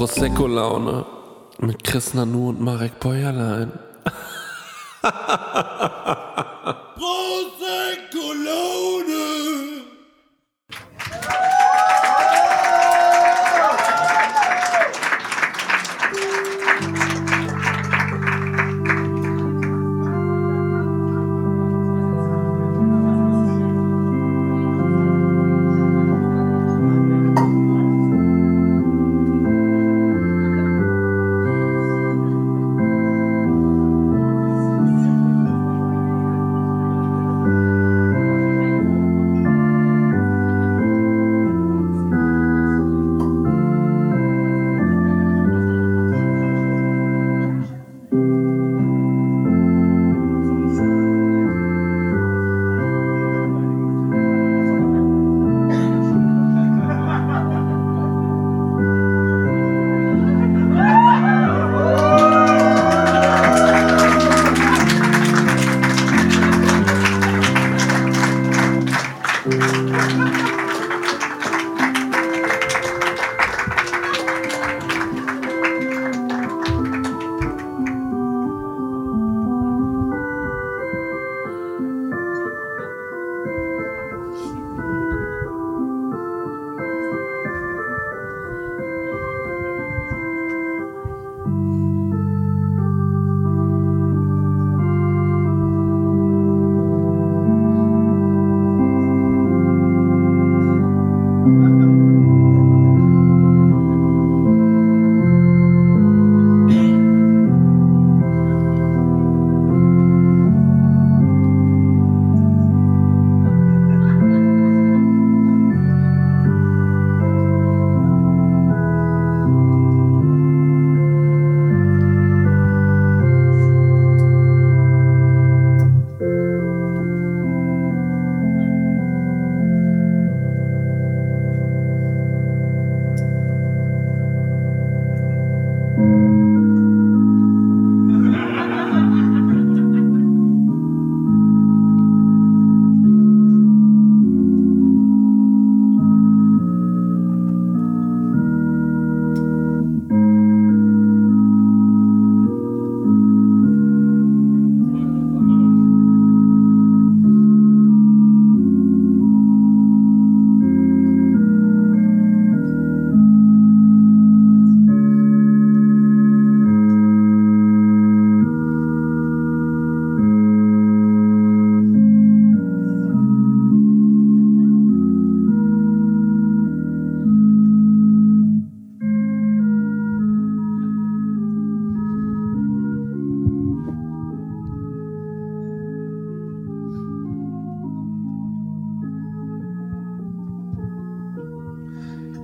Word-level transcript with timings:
Prosecco-Laune 0.00 1.04
mit 1.58 1.84
Chris 1.84 2.14
Nanu 2.14 2.48
und 2.48 2.58
Marek 2.58 2.98
Bäuerlein. 3.00 3.70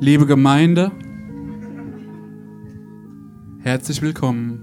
Liebe 0.06 0.24
Gemeinde, 0.24 0.92
herzlich 3.58 4.00
willkommen 4.02 4.62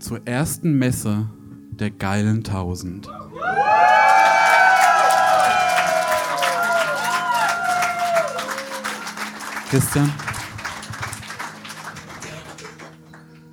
zur 0.00 0.26
ersten 0.26 0.76
Messe 0.80 1.30
der 1.70 1.92
geilen 1.92 2.42
Tausend. 2.42 3.08
Christian, 9.70 10.12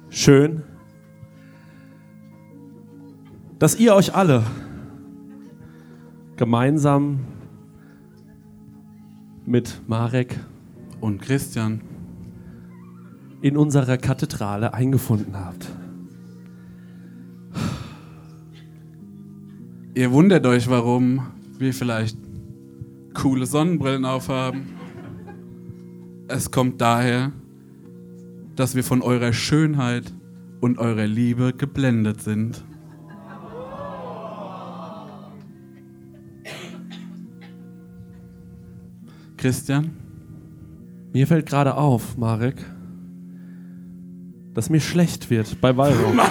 Schön, 0.10 0.64
dass 3.60 3.76
ihr 3.76 3.94
euch 3.94 4.16
alle 4.16 4.44
gemeinsam 6.36 7.20
mit 9.50 9.82
Marek 9.88 10.40
und 11.02 11.22
Christian, 11.22 11.82
in 13.42 13.58
unserer 13.58 13.98
Kathedrale 13.98 14.74
eingefunden 14.74 15.36
habt. 15.38 15.68
ihr 20.00 20.12
wundert 20.14 20.46
euch, 20.46 20.70
warum 20.70 21.28
wir 21.58 21.74
vielleicht 21.74 22.18
coole 23.14 23.46
Sonnenbrillen 23.46 24.06
aufhaben. 24.06 24.68
Es 26.30 26.52
kommt 26.52 26.80
daher, 26.80 27.34
dass 28.56 28.76
wir 28.76 28.84
von 28.86 29.02
eurer 29.02 29.34
Schönheit 29.34 30.14
und 30.62 30.78
eurer 30.78 31.06
Liebe 31.06 31.54
geblendet 31.54 32.22
sind. 32.22 32.64
Christian, 39.40 39.92
Mir 41.14 41.26
fällt 41.26 41.46
gerade 41.46 41.76
auf, 41.76 42.18
Marek, 42.18 42.58
dass 44.54 44.70
mir 44.70 44.82
schlecht 44.82 45.30
wird 45.30 45.62
bei 45.62 45.76
Weihrauch. 45.76 46.14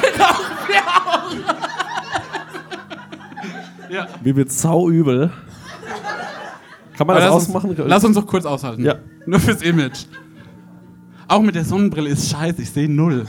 Ja. 3.90 4.06
Mir 4.22 4.36
wird 4.36 4.52
sauübel. 4.52 5.32
Kann 6.94 7.06
man 7.06 7.16
das 7.16 7.24
lass, 7.24 7.32
ausmachen? 7.32 7.70
uns, 7.70 7.78
lass 7.86 8.04
uns 8.04 8.16
doch 8.16 8.26
kurz 8.26 8.44
aushalten. 8.44 8.84
Ja. 8.84 8.96
Nur 9.24 9.40
fürs 9.40 9.62
Image. 9.62 10.04
Auch 11.26 11.40
mit 11.40 11.54
der 11.54 11.64
Sonnenbrille 11.64 12.10
ist 12.10 12.28
scheiße, 12.28 12.60
ich 12.60 12.70
sehe 12.70 12.86
null. 12.86 13.26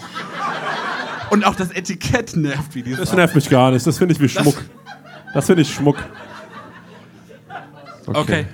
Und 1.29 1.45
auch 1.45 1.55
das 1.55 1.71
Etikett 1.71 2.35
nervt 2.35 2.75
wie 2.75 2.83
die 2.83 2.93
Das 2.93 3.13
nervt 3.13 3.35
mich 3.35 3.49
gar 3.49 3.71
nicht. 3.71 3.87
Das 3.87 3.97
finde 3.97 4.15
ich 4.15 4.19
wie 4.19 4.27
Schmuck. 4.27 4.61
Das 5.33 5.45
finde 5.45 5.61
ich 5.61 5.73
Schmuck. 5.73 5.95
Okay. 8.05 8.47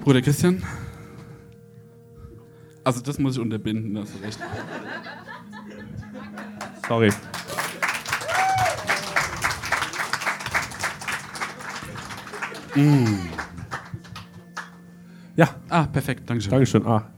Bruder 0.00 0.22
Christian. 0.22 0.62
Also 2.84 3.00
das 3.02 3.18
muss 3.18 3.34
ich 3.36 3.40
unterbinden, 3.40 3.94
das 3.94 4.10
ist 4.10 4.22
recht. 4.22 4.40
Sorry. 6.88 7.10
Ja, 15.36 15.48
Ah, 15.68 15.86
perfekt, 15.86 16.28
Dankeschön. 16.28 16.50
Dankeschön. 16.50 16.86
Ah. 16.86 17.10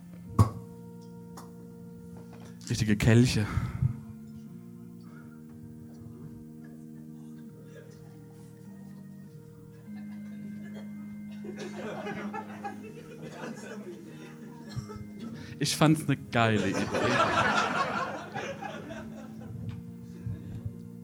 richtige 2.69 2.97
Kelche. 2.97 3.47
Ich 15.63 15.77
fand's 15.77 16.09
eine 16.09 16.17
geile 16.17 16.71
Idee. 16.71 16.75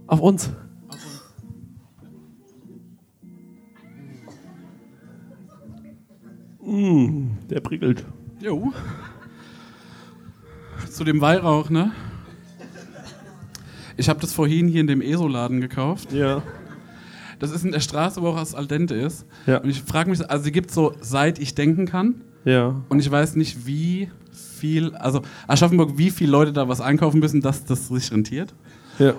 Auf 0.09 0.19
uns. 0.19 0.51
Mm, 6.61 7.29
der 7.49 7.61
prickelt. 7.61 8.05
Jo. 8.41 8.73
Zu 10.91 11.05
dem 11.05 11.21
Weihrauch, 11.21 11.71
ne? 11.71 11.93
Ich 13.97 14.09
habe 14.09 14.19
das 14.19 14.33
vorhin 14.33 14.67
hier 14.67 14.81
in 14.81 14.89
dem 14.89 15.01
ESO-Laden 15.01 15.61
gekauft. 15.61 16.13
Ja. 16.13 16.43
Das 17.39 17.53
ist 17.53 17.65
in 17.65 17.71
der 17.71 17.79
Straße, 17.79 18.21
wo 18.23 18.31
auch 18.31 18.41
das 18.41 18.57
Aldente 18.57 18.97
ist. 18.97 19.25
Ja. 19.47 19.59
Und 19.59 19.71
ich 19.71 19.83
frage 19.85 20.11
mich, 20.11 20.29
also 20.29 20.43
sie 20.43 20.51
gibt 20.51 20.73
so, 20.73 20.95
seit 21.01 21.39
ich 21.39 21.55
denken 21.55 21.87
kann. 21.87 22.25
Ja. 22.45 22.83
Und 22.89 22.99
ich 22.99 23.09
weiß 23.09 23.37
nicht, 23.37 23.67
wie 23.67 24.11
viel, 24.39 24.95
also 24.95 25.23
Aschaffenburg, 25.47 25.99
wie 25.99 26.11
viele 26.11 26.31
Leute 26.31 26.53
da 26.53 26.69
was 26.69 26.81
einkaufen 26.81 27.21
müssen, 27.21 27.41
dass 27.41 27.65
das 27.65 27.89
sich 27.89 28.11
rentiert. 28.13 28.55
ja. 28.99 29.15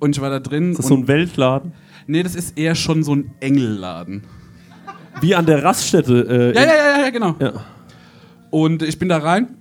Und 0.00 0.16
ich 0.16 0.20
war 0.20 0.30
da 0.30 0.40
drin. 0.40 0.72
Ist 0.72 0.78
das 0.78 0.86
so 0.88 0.96
ein 0.96 1.06
Weltladen? 1.06 1.72
nee, 2.08 2.24
das 2.24 2.34
ist 2.34 2.58
eher 2.58 2.74
schon 2.74 3.04
so 3.04 3.14
ein 3.14 3.30
Engelladen. 3.38 4.24
Wie 5.20 5.36
an 5.36 5.46
der 5.46 5.62
Raststätte. 5.62 6.52
Äh, 6.54 6.54
Ja, 6.56 6.64
ja, 6.66 6.74
ja, 6.74 7.04
ja, 7.04 7.10
genau. 7.10 7.36
ja. 7.38 7.52
Und 8.50 8.82
ich 8.82 8.98
bin 8.98 9.08
da 9.08 9.18
rein. 9.18 9.56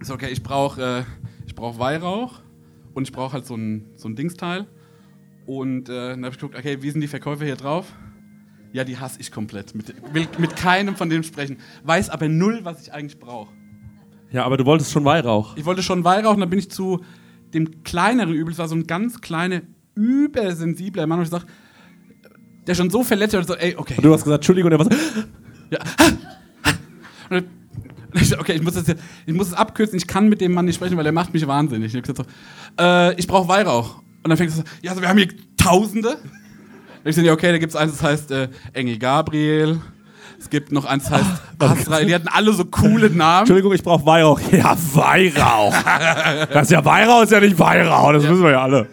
Ist 0.00 0.10
okay, 0.10 0.28
ich 0.30 0.42
brauche 0.42 0.82
äh, 0.82 1.02
ich 1.46 1.54
brauch 1.54 1.78
Weihrauch 1.78 2.40
und 2.94 3.04
ich 3.04 3.12
brauche 3.12 3.34
halt 3.34 3.46
so 3.46 3.54
ein, 3.54 3.84
so 3.94 4.08
ein 4.08 4.16
Dingsteil. 4.16 4.66
Und 5.46 5.88
äh, 5.88 6.10
dann 6.10 6.24
habe 6.24 6.34
ich 6.34 6.40
geguckt, 6.40 6.58
okay, 6.58 6.78
wie 6.80 6.90
sind 6.90 7.00
die 7.00 7.06
Verkäufer 7.06 7.44
hier 7.44 7.54
drauf? 7.54 7.92
Ja, 8.72 8.82
die 8.82 8.98
hasse 8.98 9.20
ich 9.20 9.30
komplett. 9.30 9.72
Mit, 9.74 9.94
will 10.12 10.26
mit 10.38 10.56
keinem 10.56 10.96
von 10.96 11.08
denen 11.08 11.22
sprechen. 11.22 11.58
Weiß 11.84 12.10
aber 12.10 12.28
null, 12.28 12.60
was 12.64 12.82
ich 12.82 12.92
eigentlich 12.92 13.20
brauche. 13.20 13.52
Ja, 14.34 14.44
aber 14.44 14.56
du 14.56 14.66
wolltest 14.66 14.90
schon 14.92 15.04
Weihrauch. 15.04 15.56
Ich 15.56 15.64
wollte 15.64 15.82
schon 15.82 16.02
Weihrauch 16.04 16.34
und 16.34 16.40
dann 16.40 16.50
bin 16.50 16.58
ich 16.58 16.70
zu 16.70 17.00
dem 17.54 17.84
kleineren 17.84 18.34
Übel. 18.34 18.52
Es 18.52 18.58
war 18.58 18.66
so 18.68 18.74
ein 18.74 18.86
ganz 18.86 19.20
kleiner, 19.20 19.62
übersensibler 19.94 21.06
Mann. 21.06 21.20
Und 21.20 21.24
ich 21.26 21.30
sag, 21.30 21.46
der 22.66 22.74
schon 22.74 22.90
so 22.90 23.04
verletzt 23.04 23.34
ich 23.34 23.46
so, 23.46 23.54
ey, 23.54 23.76
okay. 23.76 23.94
Du 24.02 24.12
hast 24.12 24.24
gesagt, 24.24 24.40
Entschuldigung, 24.40 24.70
der 24.70 24.78
war 24.80 24.86
so, 24.86 24.90
Ja. 25.70 25.78
Und 27.30 27.30
dann- 27.30 27.44
und 28.12 28.20
ich 28.22 28.28
so, 28.28 28.38
okay, 28.38 28.52
ich 28.52 28.62
muss, 28.62 28.74
das 28.74 28.84
ich 29.26 29.34
muss 29.34 29.48
es 29.48 29.54
abkürzen, 29.54 29.96
ich 29.96 30.06
kann 30.06 30.28
mit 30.28 30.40
dem 30.40 30.52
Mann 30.52 30.66
nicht 30.66 30.76
sprechen, 30.76 30.96
weil 30.96 31.06
er 31.06 31.10
macht 31.10 31.32
mich 31.34 31.44
wahnsinnig. 31.48 31.92
Ich 31.94 32.02
gesagt 32.02 32.18
so, 32.18 32.82
äh, 32.82 33.12
ich 33.18 33.26
brauche 33.26 33.48
Weihrauch. 33.48 33.98
Und 34.22 34.28
dann 34.28 34.36
fängt 34.36 34.50
er 34.52 34.56
so, 34.56 34.62
ja, 34.82 34.90
also 34.92 35.02
wir 35.02 35.08
haben 35.08 35.18
hier 35.18 35.28
Tausende. 35.56 36.10
Und 36.10 37.10
ich 37.10 37.16
so, 37.16 37.22
ja, 37.22 37.32
okay, 37.32 37.50
da 37.50 37.58
gibt 37.58 37.70
es 37.70 37.76
eins, 37.76 37.90
das 37.92 38.02
heißt 38.02 38.30
äh, 38.30 38.48
Engel 38.72 38.98
Gabriel. 38.98 39.80
Es 40.38 40.50
gibt 40.50 40.72
noch 40.72 40.84
eins, 40.84 41.10
heißt 41.10 41.26
Azrael. 41.58 42.06
Die 42.06 42.14
hatten 42.14 42.28
alle 42.28 42.52
so 42.52 42.64
coole 42.64 43.10
Namen. 43.14 43.40
Entschuldigung, 43.40 43.72
ich 43.72 43.82
brauche 43.82 44.04
Weihrauch. 44.04 44.40
Ja, 44.52 44.76
Weihrauch. 44.94 45.74
das 46.52 46.62
ist 46.64 46.70
ja 46.70 46.84
Weihrauch, 46.84 47.22
ist 47.22 47.32
ja 47.32 47.40
nicht 47.40 47.58
Weihrauch, 47.58 48.12
das 48.12 48.22
wissen 48.24 48.42
wir 48.42 48.50
ja 48.50 48.62
alle. 48.62 48.88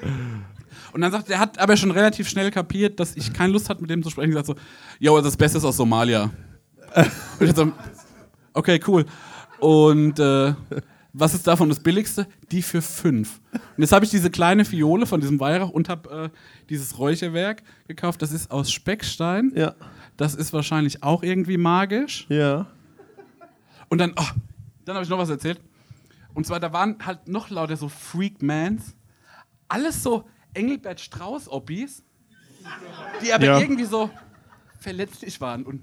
Und 0.94 1.02
dann 1.02 1.12
sagt 1.12 1.30
er, 1.30 1.40
hat 1.40 1.58
aber 1.60 1.78
schon 1.78 1.92
relativ 1.92 2.28
schnell 2.28 2.52
kapiert, 2.52 3.00
dass 3.00 3.16
ich 3.16 3.32
keine 3.34 3.54
Lust 3.54 3.70
hatte, 3.70 3.82
mit 3.82 3.90
dem 3.90 4.04
zu 4.04 4.10
sprechen. 4.10 4.32
Er 4.32 4.44
sagt 4.44 4.48
so, 4.48 4.56
yo, 5.00 5.20
das 5.22 5.38
Beste 5.38 5.58
ist 5.58 5.64
aus 5.64 5.78
Somalia. 5.78 6.30
Und 7.40 7.48
ich 7.48 7.56
so, 7.56 7.72
okay, 8.54 8.80
cool. 8.88 9.06
Und 9.60 10.20
äh, 10.20 10.54
was 11.14 11.34
ist 11.34 11.46
davon 11.48 11.70
das 11.70 11.80
Billigste? 11.80 12.28
Die 12.52 12.62
für 12.62 12.82
fünf. 12.82 13.40
Und 13.54 13.84
jetzt 13.84 13.92
habe 13.92 14.06
ich 14.06 14.12
diese 14.12 14.30
kleine 14.30 14.66
Fiole 14.66 15.06
von 15.06 15.20
diesem 15.20 15.40
Weihrauch 15.40 15.70
und 15.70 15.90
habe 15.90 16.32
äh, 16.34 16.38
dieses 16.70 16.98
Räucherwerk 16.98 17.64
gekauft. 17.88 18.22
Das 18.22 18.32
ist 18.32 18.50
aus 18.50 18.72
Speckstein. 18.72 19.52
Ja. 19.56 19.76
Das 20.18 20.36
ist 20.36 20.54
wahrscheinlich 20.54 21.02
auch 21.04 21.24
irgendwie 21.24 21.58
magisch. 21.58 22.26
Ja. 22.30 22.68
Und 23.90 23.98
dann, 23.98 24.14
oh, 24.18 24.24
dann 24.86 24.96
habe 24.96 25.04
ich 25.04 25.10
noch 25.10 25.18
was 25.18 25.30
erzählt. 25.30 25.60
Und 26.34 26.46
zwar, 26.46 26.60
da 26.60 26.72
waren 26.72 26.98
halt 27.06 27.28
noch 27.28 27.50
lauter 27.50 27.76
so 27.76 27.90
Freakmans. 27.90 28.96
Alles 29.68 30.04
so 30.04 30.28
Engelbert 30.54 31.00
Strauß-Oppis, 31.02 32.04
die 33.24 33.34
aber 33.34 33.46
Ja. 33.46 33.60
irgendwie 33.60 33.86
so 33.86 34.10
verletzlich 34.80 35.40
waren 35.42 35.64
und 35.64 35.82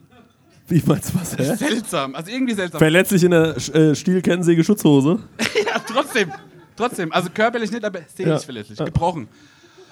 Wie 0.69 0.83
meinst 0.87 1.15
du 1.15 1.21
was, 1.21 1.37
hä? 1.37 1.55
seltsam. 1.57 2.15
Also 2.15 2.31
irgendwie 2.31 2.55
seltsam. 2.55 2.79
Verletzlich 2.79 3.25
in 3.25 3.31
der 3.31 3.57
äh, 3.57 3.95
Stielkennsäge 3.95 4.63
Schutzhose. 4.65 5.19
ja, 5.67 5.79
trotzdem. 5.81 6.33
Trotzdem. 6.77 7.13
Also 7.13 7.31
körperlich 7.31 7.71
nicht, 7.73 7.85
aber 7.85 8.01
seelisch 8.15 8.33
Ja. 8.33 8.39
verletzlich. 8.39 8.79
Gebrochen. 8.79 9.29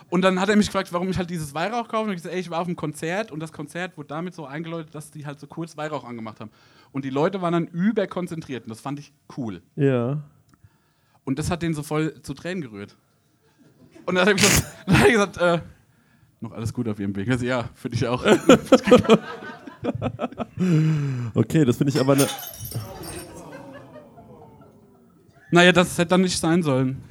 Und 0.09 0.23
dann 0.23 0.41
hat 0.41 0.49
er 0.49 0.57
mich 0.57 0.67
gefragt, 0.67 0.93
warum 0.93 1.09
ich 1.09 1.19
halt 1.19 1.31
dieses 1.31 1.53
Weihrauch 1.55 1.89
kaufe. 1.89 2.05
Und 2.05 2.11
ich 2.11 2.17
gesagt, 2.17 2.35
ey, 2.35 2.41
ich 2.41 2.51
war 2.51 2.61
auf 2.61 2.67
einem 2.67 2.77
Konzert 2.77 3.33
und 3.33 3.41
das 3.41 3.53
Konzert 3.53 3.97
wurde 3.97 4.09
damit 4.09 4.35
so 4.35 4.47
eingeläutet, 4.47 4.95
dass 4.95 5.11
die 5.11 5.27
halt 5.27 5.41
so 5.41 5.47
kurz 5.47 5.77
Weihrauch 5.77 6.05
angemacht 6.05 6.41
haben. 6.41 6.51
Und 6.93 7.05
die 7.05 7.11
Leute 7.11 7.43
waren 7.43 7.53
dann 7.53 7.67
überkonzentriert 7.67 8.65
und 8.65 8.71
das 8.71 8.81
fand 8.81 9.01
ich 9.01 9.13
cool. 9.37 9.63
Ja. 9.75 10.23
Und 11.25 11.39
das 11.39 11.51
hat 11.51 11.63
den 11.63 11.75
so 11.75 11.83
voll 11.83 12.21
zu 12.23 12.35
Tränen 12.35 12.63
gerührt. 12.63 12.97
Und 14.07 14.15
dann 14.15 14.23
hat 14.23 14.29
er 14.29 14.35
gesagt, 14.35 14.65
dann 14.87 14.99
hat 14.99 15.07
er 15.07 15.13
gesagt 15.13 15.37
äh, 15.39 15.61
noch 16.41 16.53
alles 16.53 16.73
gut 16.73 16.89
auf 16.89 17.01
ihrem 17.01 17.17
Weg. 17.17 17.29
Also, 17.29 17.45
ja, 17.45 17.69
für 17.75 17.91
dich 17.91 18.07
auch. 18.07 18.25
Okay, 21.35 21.65
das 21.65 21.77
finde 21.77 21.93
ich 21.93 22.01
aber 22.01 22.15
eine. 22.15 22.27
naja, 25.51 25.73
das 25.73 25.97
hätte 25.99 26.11
dann 26.11 26.23
nicht 26.23 26.39
sein 26.39 26.63
sollen. 26.63 27.03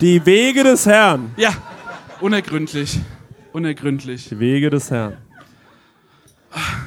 Die 0.00 0.24
Wege 0.26 0.62
des 0.64 0.86
Herrn. 0.86 1.32
Ja, 1.36 1.50
unergründlich. 2.20 2.98
Unergründlich. 3.52 4.28
Die 4.28 4.38
Wege 4.38 4.70
des 4.70 4.90
Herrn. 4.90 5.14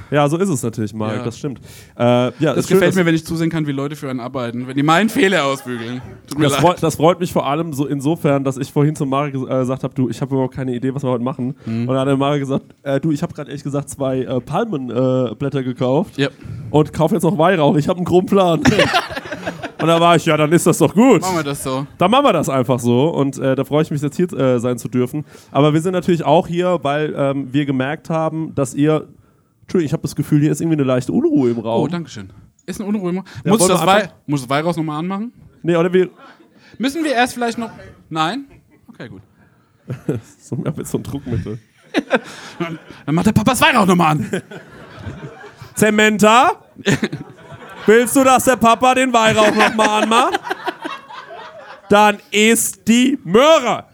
Ja, 0.10 0.30
so 0.30 0.38
ist 0.38 0.48
es 0.48 0.64
natürlich, 0.64 0.94
Marc, 0.94 1.18
Ja. 1.18 1.24
das 1.24 1.38
stimmt. 1.38 1.60
Äh, 1.98 2.04
ja, 2.04 2.32
Das 2.54 2.68
schön, 2.68 2.76
gefällt 2.76 2.84
dass- 2.92 2.96
mir, 2.96 3.06
wenn 3.06 3.16
ich 3.16 3.26
zusehen 3.26 3.50
kann, 3.50 3.68
wie 3.68 3.74
Leute 3.74 3.98
für 3.98 4.10
einen 4.10 4.22
arbeiten. 4.22 4.66
Wenn 4.66 4.78
die 4.78 4.84
meinen 4.84 5.10
Fehler 5.10 5.44
ausbügeln. 5.44 6.02
Tut 6.28 6.38
mir 6.38 6.46
Das 6.46 6.54
leid. 6.54 6.62
freut, 6.62 6.84
das 6.84 6.96
freut 6.96 7.20
mich 7.20 7.34
vor 7.34 7.46
allem 7.46 7.74
so 7.74 7.86
insofern, 7.86 8.46
dass 8.46 8.56
ich 8.56 8.72
vorhin 8.72 8.96
zu 8.96 9.06
Marek 9.06 9.36
äh, 9.36 9.40
gesagt 9.40 9.84
habe, 9.84 9.94
du, 9.94 10.08
ich 10.10 10.22
habe 10.22 10.34
überhaupt 10.34 10.56
keine 10.56 10.74
Idee, 10.74 10.96
was 10.96 11.04
wir 11.04 11.10
heute 11.10 11.24
machen. 11.26 11.56
Mhm. 11.66 11.82
Und 11.82 11.88
dann 11.88 11.98
hat 12.00 12.08
der 12.08 12.16
Marek 12.16 12.40
gesagt, 12.40 12.64
äh, 12.84 13.02
du, 13.02 13.12
ich 13.12 13.22
habe 13.22 13.34
gerade 13.34 13.50
ehrlich 13.50 13.64
gesagt 13.64 13.90
zwei 13.90 14.20
äh, 14.22 14.40
Palmenblätter 14.40 15.60
äh, 15.60 15.64
gekauft 15.64 16.18
Ja, 16.18 16.30
und 16.70 16.94
kaufe 16.94 17.16
jetzt 17.16 17.24
noch 17.24 17.38
Weihrauch. 17.38 17.76
Ich 17.76 17.90
habe 17.90 17.98
einen 17.98 18.06
krummen 18.06 18.28
Plan. 18.28 18.62
und 19.80 19.88
da 19.88 20.00
war 20.00 20.16
ich, 20.16 20.26
ja, 20.26 20.38
dann 20.38 20.52
ist 20.52 20.66
das 20.68 20.78
doch 20.78 20.94
gut. 20.94 21.22
machen 21.22 21.38
wir 21.38 21.44
das 21.44 21.64
so. 21.64 21.86
Dann 21.98 22.12
machen 22.12 22.26
wir 22.26 22.34
das 22.34 22.50
einfach 22.50 22.80
so 22.80 23.10
und 23.10 23.38
äh, 23.38 23.56
da 23.56 23.64
freue 23.64 23.84
ich 23.84 23.92
mich 23.92 24.02
jetzt 24.02 24.16
hier 24.16 24.32
äh, 24.34 24.60
sein 24.60 24.78
zu 24.78 24.88
dürfen. 24.88 25.26
Aber 25.52 25.74
wir 25.74 25.82
sind 25.82 25.94
natürlich 25.94 26.24
auch 26.24 26.48
hier, 26.48 26.80
weil 26.82 27.14
ähm, 27.16 27.54
wir 27.54 27.66
gemerkt 27.66 28.10
haben, 28.10 28.56
dass 28.56 28.74
ihr, 28.74 29.08
Entschuldigung, 29.62 29.86
ich 29.86 29.94
habe 29.94 30.02
das 30.04 30.16
Gefühl, 30.16 30.42
hier 30.42 30.52
ist 30.52 30.62
irgendwie 30.62 30.78
eine 30.78 30.84
leichte 30.84 31.12
Unruhe 31.12 31.52
im 31.52 31.60
Raum. 31.60 31.84
Oh, 31.84 31.88
danke 31.88 32.10
schön. 32.10 32.32
Ist 32.66 32.82
eine 32.82 32.90
Unruhe. 32.90 33.14
Ja, 33.14 33.22
muss, 33.22 33.28
ich 33.44 33.46
wollen 33.46 33.70
das 33.70 33.86
Wei 33.86 34.10
muss 34.26 34.42
das 34.42 34.50
Weihrauch 34.50 34.76
nochmal 34.76 35.00
anmachen? 35.00 35.32
Nee, 35.64 35.76
oder 35.76 35.92
wir, 35.92 36.10
Müssen 36.78 37.04
wir 37.04 37.14
erst 37.14 37.34
vielleicht 37.34 37.58
noch. 37.58 37.72
Nein? 38.10 38.46
Okay, 38.88 39.10
gut. 39.10 39.22
so, 40.40 40.58
ich 40.58 40.66
hab 40.66 40.78
jetzt 40.78 40.92
so 40.92 40.98
ein 40.98 41.04
Druckmittel. 41.04 41.60
Dann 43.06 43.16
macht 43.16 43.28
der 43.28 43.32
Papa 43.32 43.52
das 43.52 43.62
Weihrauch 43.62 43.86
nochmal 43.86 44.12
an. 44.12 44.42
Zementa? 45.76 46.64
Willst 47.88 48.16
du, 48.16 48.24
dass 48.24 48.44
der 48.44 48.58
Papa 48.58 48.94
den 48.94 49.12
Weihrauch 49.14 49.54
nochmal 49.56 50.04
anmacht? 50.04 50.40
Dann 51.90 52.18
ist 52.32 52.88
die 52.88 53.18
Möhre. 53.24 53.86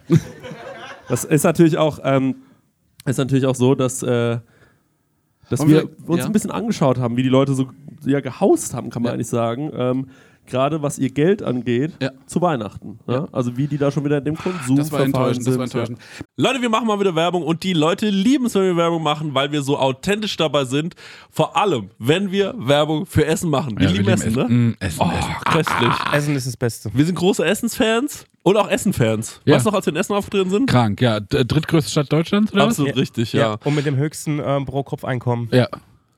Das 1.07 1.23
ist 1.25 1.43
natürlich 1.43 1.77
auch, 1.77 1.99
ähm, 2.03 2.35
ist 3.05 3.17
natürlich 3.17 3.45
auch 3.45 3.55
so, 3.55 3.75
dass, 3.75 4.01
äh, 4.01 4.39
dass 5.49 5.59
wir 5.67 5.83
wir- 5.83 6.09
uns 6.09 6.19
ja? 6.21 6.25
ein 6.25 6.31
bisschen 6.31 6.51
angeschaut 6.51 6.97
haben, 6.97 7.17
wie 7.17 7.23
die 7.23 7.29
Leute 7.29 7.53
so 7.53 7.69
ja, 8.05 8.19
gehaust 8.19 8.73
haben, 8.73 8.89
kann 8.89 9.03
man 9.03 9.11
Ja. 9.11 9.13
eigentlich 9.13 9.27
sagen. 9.29 9.71
Ähm, 9.75 10.07
Gerade 10.45 10.81
was 10.81 10.99
ihr 10.99 11.09
Geld 11.09 11.41
angeht, 11.41 11.93
Ja. 12.01 12.11
zu 12.25 12.41
Weihnachten. 12.41 12.99
Ja? 13.07 13.27
Also 13.31 13.55
wie 13.57 13.67
die 13.67 13.77
da 13.77 13.91
schon 13.91 14.03
wieder 14.05 14.17
in 14.17 14.25
dem 14.25 14.35
Konsum 14.37 14.75
Das 14.75 14.91
war 14.91 14.99
verfallen 14.99 15.05
enttäuschend, 15.35 15.47
das 15.47 15.57
war 15.57 15.67
sind. 15.67 15.79
enttäuschend. 15.79 15.99
Leute, 16.35 16.61
wir 16.61 16.69
machen 16.69 16.87
mal 16.87 16.99
wieder 16.99 17.15
Werbung 17.15 17.43
und 17.43 17.63
die 17.63 17.73
Leute 17.73 18.09
lieben 18.09 18.45
es, 18.47 18.55
wenn 18.55 18.63
wir 18.63 18.75
Werbung 18.75 19.03
machen, 19.03 19.33
weil 19.33 19.51
wir 19.51 19.61
so 19.61 19.77
authentisch 19.77 20.35
dabei 20.37 20.65
sind. 20.65 20.95
Vor 21.31 21.55
allem, 21.55 21.91
wenn 21.99 22.31
wir 22.31 22.53
Werbung 22.57 23.05
für 23.05 23.25
Essen 23.25 23.49
machen. 23.49 23.79
Wir 23.79 23.87
lieben 23.89 24.07
Essen, 24.09 24.33
ne? 24.33 24.43
Mm, 24.49 24.75
Essen, 24.79 24.99
Oh, 25.01 25.09
Essen. 25.11 25.33
köstlich. 25.45 25.93
Essen 26.11 26.35
ist 26.35 26.47
das 26.47 26.57
Beste. 26.57 26.89
Wir 26.93 27.05
sind 27.05 27.15
große 27.15 27.45
Essensfans 27.45 28.25
und 28.43 28.57
auch 28.57 28.69
Essenfans. 28.69 29.39
Ja. 29.45 29.55
Weißt 29.55 29.65
du 29.65 29.69
noch, 29.69 29.75
als 29.77 29.85
wir 29.85 29.93
in 29.93 29.97
Essen 29.99 30.13
aufgetreten 30.13 30.49
sind? 30.49 30.69
Krank, 30.69 30.99
ja. 31.01 31.19
Drittgrößte 31.21 31.89
Stadt 31.91 32.11
Deutschlands, 32.11 32.51
oder 32.53 32.65
Absolut 32.65 32.95
richtig, 32.97 33.31
ja. 33.33 33.57
Und 33.63 33.75
mit 33.75 33.85
dem 33.85 33.95
höchsten 33.95 34.41
ähm, 34.43 34.65
Pro-Kopf-Einkommen. 34.65 35.47
Ja. 35.51 35.67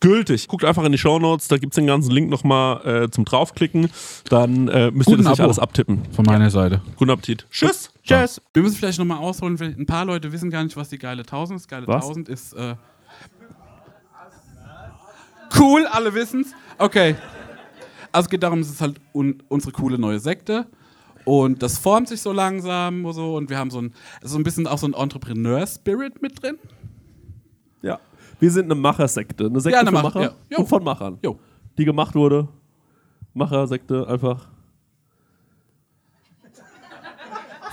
gültig. 0.00 0.48
Guckt 0.48 0.64
einfach 0.64 0.84
in 0.84 0.92
die 0.92 0.98
Shownotes, 0.98 1.48
da 1.48 1.58
gibt's 1.58 1.76
den 1.76 1.86
ganzen 1.86 2.10
Link 2.10 2.30
nochmal 2.30 3.04
äh, 3.04 3.10
zum 3.10 3.24
draufklicken. 3.24 3.90
Dann 4.28 4.68
äh, 4.68 4.90
müsst 4.90 5.08
ihr 5.08 5.16
Guten 5.16 5.24
das 5.24 5.30
nicht 5.32 5.40
Abo. 5.40 5.44
alles 5.44 5.58
abtippen. 5.58 6.02
Von 6.12 6.24
meiner 6.24 6.50
Seite. 6.50 6.80
Guten 6.96 7.10
Appetit. 7.10 7.46
Tschüss. 7.50 7.90
Tschüss. 8.02 8.40
Wir 8.52 8.62
müssen 8.62 8.76
vielleicht 8.76 8.98
nochmal 8.98 9.18
ausholen, 9.18 9.58
weil 9.60 9.74
ein 9.78 9.86
paar 9.86 10.04
Leute 10.04 10.32
wissen 10.32 10.50
gar 10.50 10.62
nicht, 10.64 10.76
was 10.76 10.88
die 10.88 10.98
geile 10.98 11.22
1000 11.22 11.60
ist. 11.60 11.68
Geile 11.68 11.86
Was? 11.86 12.04
1000 12.04 12.28
ist. 12.28 12.52
Äh 12.54 12.74
cool, 15.58 15.86
alle 15.86 16.14
wissen's. 16.14 16.52
Okay. 16.78 17.16
Also 18.12 18.26
es 18.26 18.30
geht 18.30 18.42
darum, 18.42 18.60
es 18.60 18.70
ist 18.70 18.80
halt 18.80 19.00
un 19.12 19.42
unsere 19.48 19.72
coole 19.72 19.98
neue 19.98 20.20
Sekte. 20.20 20.66
Und 21.24 21.62
das 21.62 21.78
formt 21.78 22.08
sich 22.08 22.20
so 22.20 22.32
langsam 22.32 23.04
und 23.04 23.12
so. 23.14 23.36
Und 23.36 23.50
wir 23.50 23.58
haben 23.58 23.70
so 23.70 23.80
ein, 23.80 23.94
es 24.20 24.30
so 24.30 24.38
ein 24.38 24.44
bisschen 24.44 24.66
auch 24.66 24.78
so 24.78 24.86
ein 24.86 24.92
Entrepreneur-Spirit 24.94 26.20
mit 26.20 26.42
drin. 26.42 26.58
Wir 28.44 28.50
sind 28.50 28.66
eine 28.66 28.74
Machersekte. 28.74 29.46
Eine 29.46 29.58
Sekte 29.58 29.72
Ja, 29.76 29.80
eine 29.80 29.88
für 29.88 29.94
Mach- 29.94 30.02
Macher 30.14 30.34
ja. 30.50 30.58
Und 30.58 30.68
von 30.68 30.84
Machern. 30.84 31.18
Jo. 31.24 31.38
Die 31.78 31.86
gemacht 31.86 32.14
wurde. 32.14 32.46
Machersekte 33.32 34.06
einfach. 34.06 34.48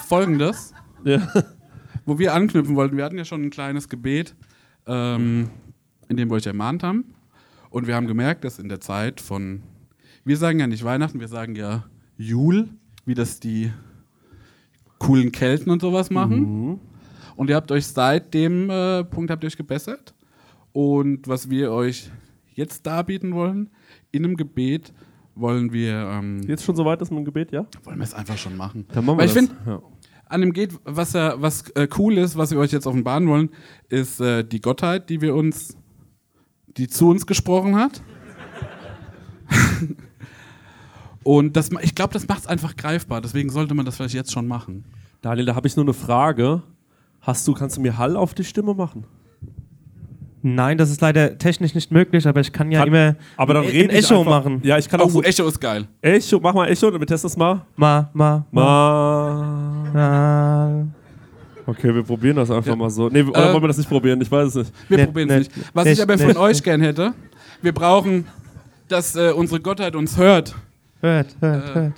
Folgendes, 0.07 0.73
Ja. 1.03 1.27
wo 2.05 2.17
wir 2.19 2.33
anknüpfen 2.33 2.77
wollten. 2.77 2.95
Wir 2.95 3.03
hatten 3.03 3.17
ja 3.17 3.25
schon 3.25 3.41
ein 3.43 3.49
kleines 3.49 3.89
Gebet, 3.89 4.33
ähm, 4.87 5.49
in 6.07 6.15
dem 6.15 6.29
wir 6.29 6.35
euch 6.35 6.45
ermahnt 6.47 6.83
haben. 6.83 7.13
Und 7.69 7.85
wir 7.87 7.95
haben 7.95 8.07
gemerkt, 8.07 8.45
dass 8.45 8.57
in 8.57 8.69
der 8.69 8.79
Zeit 8.79 9.19
von, 9.19 9.63
wir 10.23 10.37
sagen 10.37 10.57
ja 10.59 10.67
nicht 10.67 10.85
Weihnachten, 10.85 11.19
wir 11.19 11.27
sagen 11.27 11.55
ja 11.55 11.83
Jul, 12.17 12.69
wie 13.05 13.13
das 13.13 13.41
die 13.41 13.73
coolen 14.99 15.33
Kelten 15.33 15.69
und 15.69 15.81
sowas 15.81 16.09
machen. 16.11 16.79
Und 17.35 17.49
ihr 17.49 17.57
habt 17.57 17.71
euch 17.73 17.87
seit 17.87 18.33
dem 18.33 18.69
äh, 18.69 19.03
Punkt 19.03 19.31
habt 19.31 19.43
ihr 19.43 19.47
euch 19.47 19.57
gebessert. 19.57 20.13
Und 20.73 21.27
was 21.27 21.49
wir 21.49 21.71
euch 21.71 22.09
jetzt 22.53 22.85
darbieten 22.85 23.33
wollen, 23.33 23.69
in 24.11 24.25
einem 24.25 24.37
Gebet 24.37 24.93
wollen 25.35 25.71
wir, 25.73 25.93
ähm, 25.95 26.41
Jetzt 26.47 26.63
schon 26.63 26.75
soweit 26.75 27.01
ist 27.01 27.09
mit 27.09 27.19
dem 27.19 27.25
Gebet, 27.25 27.51
ja? 27.51 27.65
wollen 27.83 27.97
wir 27.97 28.03
es 28.03 28.13
einfach 28.13 28.37
schon 28.37 28.55
machen. 28.57 28.85
Dann 28.93 29.05
machen 29.05 29.17
Weil 29.17 29.27
wir 29.33 29.41
ich 29.41 29.47
das. 29.47 29.57
finde, 29.57 29.71
ja. 29.71 29.81
an 30.25 30.41
dem 30.41 30.53
geht, 30.53 30.73
was 30.83 31.13
ja, 31.13 31.41
was 31.41 31.69
äh, 31.71 31.87
cool 31.97 32.17
ist, 32.17 32.37
was 32.37 32.51
wir 32.51 32.59
euch 32.59 32.71
jetzt 32.71 32.85
offenbaren 32.87 33.27
wollen, 33.27 33.49
ist 33.89 34.19
äh, 34.21 34.43
die 34.43 34.61
Gottheit, 34.61 35.09
die 35.09 35.21
wir 35.21 35.35
uns, 35.35 35.77
die 36.77 36.87
zu 36.87 37.09
uns 37.09 37.25
gesprochen 37.25 37.75
hat. 37.75 38.01
Und 41.23 41.55
das, 41.55 41.69
ich 41.81 41.93
glaube, 41.95 42.13
das 42.13 42.27
macht 42.27 42.39
es 42.39 42.47
einfach 42.47 42.75
greifbar. 42.75 43.21
Deswegen 43.21 43.49
sollte 43.49 43.75
man 43.75 43.85
das 43.85 43.97
vielleicht 43.97 44.15
jetzt 44.15 44.31
schon 44.31 44.47
machen. 44.47 44.85
Daniel, 45.21 45.45
da 45.45 45.55
habe 45.55 45.67
ich 45.67 45.75
nur 45.75 45.85
eine 45.85 45.93
Frage. 45.93 46.63
Hast 47.21 47.47
du, 47.47 47.53
kannst 47.53 47.77
du 47.77 47.81
mir 47.81 47.97
Hall 47.97 48.15
auf 48.15 48.33
die 48.33 48.43
Stimme 48.43 48.73
machen? 48.73 49.05
Nein, 50.43 50.77
das 50.77 50.89
ist 50.89 51.01
leider 51.01 51.37
technisch 51.37 51.75
nicht 51.75 51.91
möglich, 51.91 52.27
aber 52.27 52.39
ich 52.39 52.51
kann 52.51 52.71
ja 52.71 52.79
Kann- 52.79 52.87
immer 52.87 53.15
Aber 53.37 53.53
dann 53.53 53.63
ein 53.65 53.69
Echo 53.89 54.19
einfach- 54.19 54.25
machen. 54.25 54.59
Ja, 54.63 54.77
ich 54.77 54.89
kann 54.89 54.99
auch 54.99 55.05
Oh, 55.05 55.09
so 55.09 55.21
Echo 55.23 55.47
ist 55.47 55.59
geil. 55.59 55.85
Echo, 56.01 56.39
mach 56.41 56.53
mal 56.53 56.67
Echo, 56.67 56.91
wir 56.91 56.99
testen 57.05 57.29
das 57.29 57.37
mal. 57.37 57.61
Ma, 57.75 58.09
ma, 58.13 58.45
ma. 58.51 59.91
Ma. 59.93 60.85
Okay, 61.67 61.93
wir 61.93 62.03
probieren 62.03 62.35
das 62.37 62.49
einfach 62.49 62.75
mal 62.75 62.89
so. 62.89 63.07
Nee, 63.09 63.21
oder 63.21 63.49
Äh, 63.49 63.53
wollen 63.53 63.63
wir 63.63 63.67
das 63.67 63.77
nicht 63.77 63.89
probieren? 63.89 64.19
Ich 64.21 64.31
weiß 64.31 64.47
es 64.47 64.55
nicht. 64.55 64.73
Wir 64.89 64.97
Nicht, 64.97 65.05
probieren 65.07 65.29
es 65.29 65.37
nicht, 65.39 65.57
nicht. 65.57 65.69
Was 65.73 65.85
nicht, 65.85 65.93
ich 65.97 66.01
aber 66.03 66.17
von 66.17 66.37
euch 66.37 66.63
gern 66.63 66.81
hätte, 66.81 67.13
wir 67.61 67.71
brauchen, 67.73 68.25
dass 68.87 69.15
äh, 69.15 69.31
unsere 69.31 69.59
Gottheit 69.61 69.95
uns 69.95 70.17
hört. 70.17 70.55
Hört, 71.01 71.35
hört, 71.39 71.75
hört. 71.75 71.93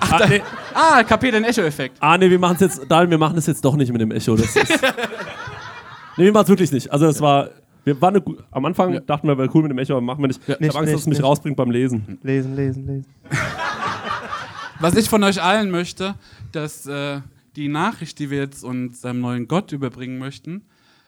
Ah, 0.00 0.26
nee, 0.28 0.42
Ah, 0.74 1.02
kapiert 1.02 1.34
den 1.34 1.44
Echo-Effekt. 1.44 1.96
ah, 2.00 2.18
nee 2.18 2.28
wir 2.30 2.38
machen 2.38 2.56
es 2.56 2.60
jetzt, 2.60 2.82
Daniel, 2.90 3.10
wir 3.12 3.18
machen 3.18 3.38
es 3.38 3.46
jetzt 3.46 3.64
doch 3.64 3.74
nicht 3.76 3.90
mit 3.90 4.00
dem 4.02 4.10
Echo. 4.10 4.36
Das 4.36 4.54
ist, 4.54 4.70
Nee, 6.18 6.24
wir 6.24 6.32
machen 6.32 6.44
es 6.44 6.48
wirklich 6.50 6.72
nicht. 6.72 6.90
Also, 6.92 7.06
es 7.06 7.20
war. 7.20 7.48
Wir 7.86 8.02
waren 8.02 8.16
eine, 8.16 8.36
am 8.50 8.64
Anfang 8.64 9.06
dachten 9.06 9.28
wir, 9.28 9.38
wäre 9.38 9.48
cool 9.54 9.62
mit 9.62 9.70
dem 9.70 9.78
Echo, 9.78 9.92
aber 9.92 10.00
machen 10.00 10.20
wir 10.20 10.26
nicht. 10.26 10.40
ich 10.48 10.58
Nicht, 10.58 10.70
habe 10.70 10.80
Angst, 10.80 10.92
dass 10.92 11.02
es 11.02 11.06
mich 11.06 11.18
nicht, 11.18 11.24
rausbringt 11.24 11.56
beim 11.56 11.70
Lesen. 11.70 12.18
Lesen, 12.24 12.56
lesen, 12.56 12.84
lesen. 12.84 13.06
Was 14.80 14.96
ich 14.96 15.08
von 15.08 15.22
euch 15.22 15.40
allen 15.40 15.70
möchte, 15.70 16.16
dass 16.50 16.86
äh, 16.86 17.20
die 17.54 17.68
Nachricht, 17.68 18.18
die 18.18 18.28
wir 18.28 18.38
jetzt 18.38 18.64
unserem 18.64 19.20
neuen 19.20 19.46
Gott 19.46 19.70
überbringen 19.70 20.18
möchten, 20.18 20.64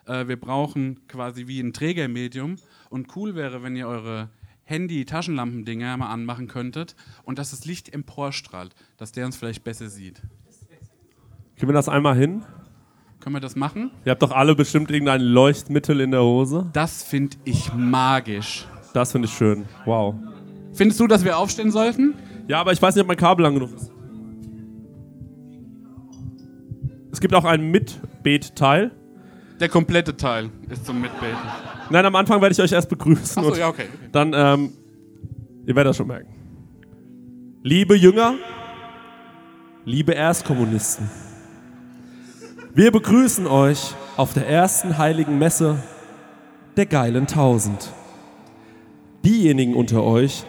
äh, 0.07 0.29
wir 0.29 0.39
brauchen 0.39 1.01
quasi 1.09 1.49
wie 1.49 1.59
ein 1.59 1.73
Trägermedium. 1.73 2.57
Und 2.91 3.09
cool 3.17 3.35
wäre, 3.35 3.65
wenn 3.65 3.75
ihr 3.75 3.89
eure 3.89 4.31
Handy-Taschenlampendinger 4.63 5.97
mal 5.97 6.13
anmachen 6.13 6.47
könntet 6.47 6.95
und 7.25 7.41
dass 7.41 7.51
das 7.51 7.65
Licht 7.65 7.93
emporstrahlt, 7.93 8.77
dass 8.99 9.11
der 9.11 9.27
uns 9.27 9.37
vielleicht 9.37 9.65
besser 9.65 9.89
sieht. 9.89 10.23
Kriegen 11.57 11.71
wir 11.71 11.75
das 11.75 11.89
einmal 11.89 12.17
hin? 12.17 12.45
Können 13.29 13.37
wir 13.37 13.41
das 13.41 13.57
machen? 13.57 13.91
Ihr 14.07 14.13
habt 14.13 14.23
doch 14.23 14.31
alle 14.31 14.55
bestimmt 14.55 14.91
irgendein 14.91 15.21
Leuchtmittel 15.21 16.01
in 16.01 16.13
der 16.13 16.23
Hose. 16.23 16.71
Das 16.73 17.03
finde 17.03 17.37
ich 17.45 17.71
magisch. 17.75 18.67
Das 18.95 19.13
finde 19.13 19.29
ich 19.29 19.35
schön. 19.35 19.67
Wow. 19.85 20.15
Findest 20.73 20.99
du, 20.99 21.07
dass 21.07 21.27
wir 21.27 21.37
aufstehen 21.37 21.71
sollten? 21.71 22.15
Ja, 22.47 22.59
aber 22.59 22.73
ich 22.73 22.81
weiß 22.81 22.95
nicht, 22.95 23.03
ob 23.03 23.09
mein 23.09 23.19
Kabel 23.19 23.43
lang 23.43 23.53
genug 23.53 23.75
ist. 23.75 23.93
Es 27.13 27.21
gibt 27.21 27.35
auch 27.35 27.45
einen 27.45 27.71
Mitbet-Teil. 27.71 28.93
Der 29.61 29.69
komplette 29.69 30.17
Teil 30.17 30.49
ist 30.71 30.87
zum 30.87 30.99
Mitbeten. 31.03 31.37
Nein, 31.91 32.07
am 32.07 32.17
Anfang 32.17 32.41
werde 32.41 32.55
ich 32.55 32.63
euch 32.63 32.73
erst 32.73 32.89
begrüßen. 32.89 33.45
Achso, 33.45 33.55
ja, 33.55 33.69
okay. 33.69 33.89
Dann, 34.11 34.33
ähm, 34.35 34.73
ihr 35.67 35.77
werdet 35.77 35.91
das 35.91 35.99
schon 35.99 36.07
merken. 36.07 36.33
Liebe 37.63 37.95
Jünger, 37.95 38.37
liebe 39.85 40.13
Erstkommunisten, 40.13 41.11
wir 42.79 42.93
begrüßen 42.93 43.49
euch 43.49 43.97
auf 44.17 44.35
der 44.35 44.49
ersten 44.49 44.99
heiligen 44.99 45.37
Messe 45.37 45.83
der 46.77 46.87
geilen 46.87 47.27
Tausend. 47.27 47.93
Diejenigen 49.25 49.75
unter 49.75 50.05
euch, 50.05 50.45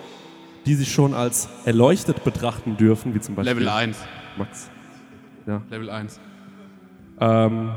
die 0.67 0.75
sich 0.75 0.91
schon 0.91 1.15
als 1.15 1.49
erleuchtet 1.65 2.23
betrachten 2.23 2.77
dürfen, 2.77 3.15
wie 3.15 3.19
zum 3.19 3.33
Beispiel 3.33 3.55
Level 3.55 3.67
1. 3.67 3.97
Max, 4.37 4.69
Level 5.71 5.89
1. 5.89 6.19
ähm, 7.19 7.71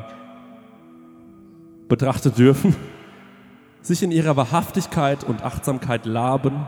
betrachtet 1.88 2.36
dürfen, 2.36 2.76
sich 3.80 4.02
in 4.02 4.12
ihrer 4.12 4.36
Wahrhaftigkeit 4.36 5.24
und 5.24 5.42
Achtsamkeit 5.42 6.04
laben, 6.04 6.66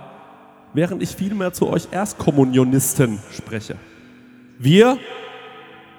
während 0.73 1.03
ich 1.03 1.15
vielmehr 1.15 1.53
zu 1.53 1.69
euch 1.69 1.89
Erstkommunionisten 1.91 3.19
spreche. 3.31 3.77
Wir, 4.59 4.97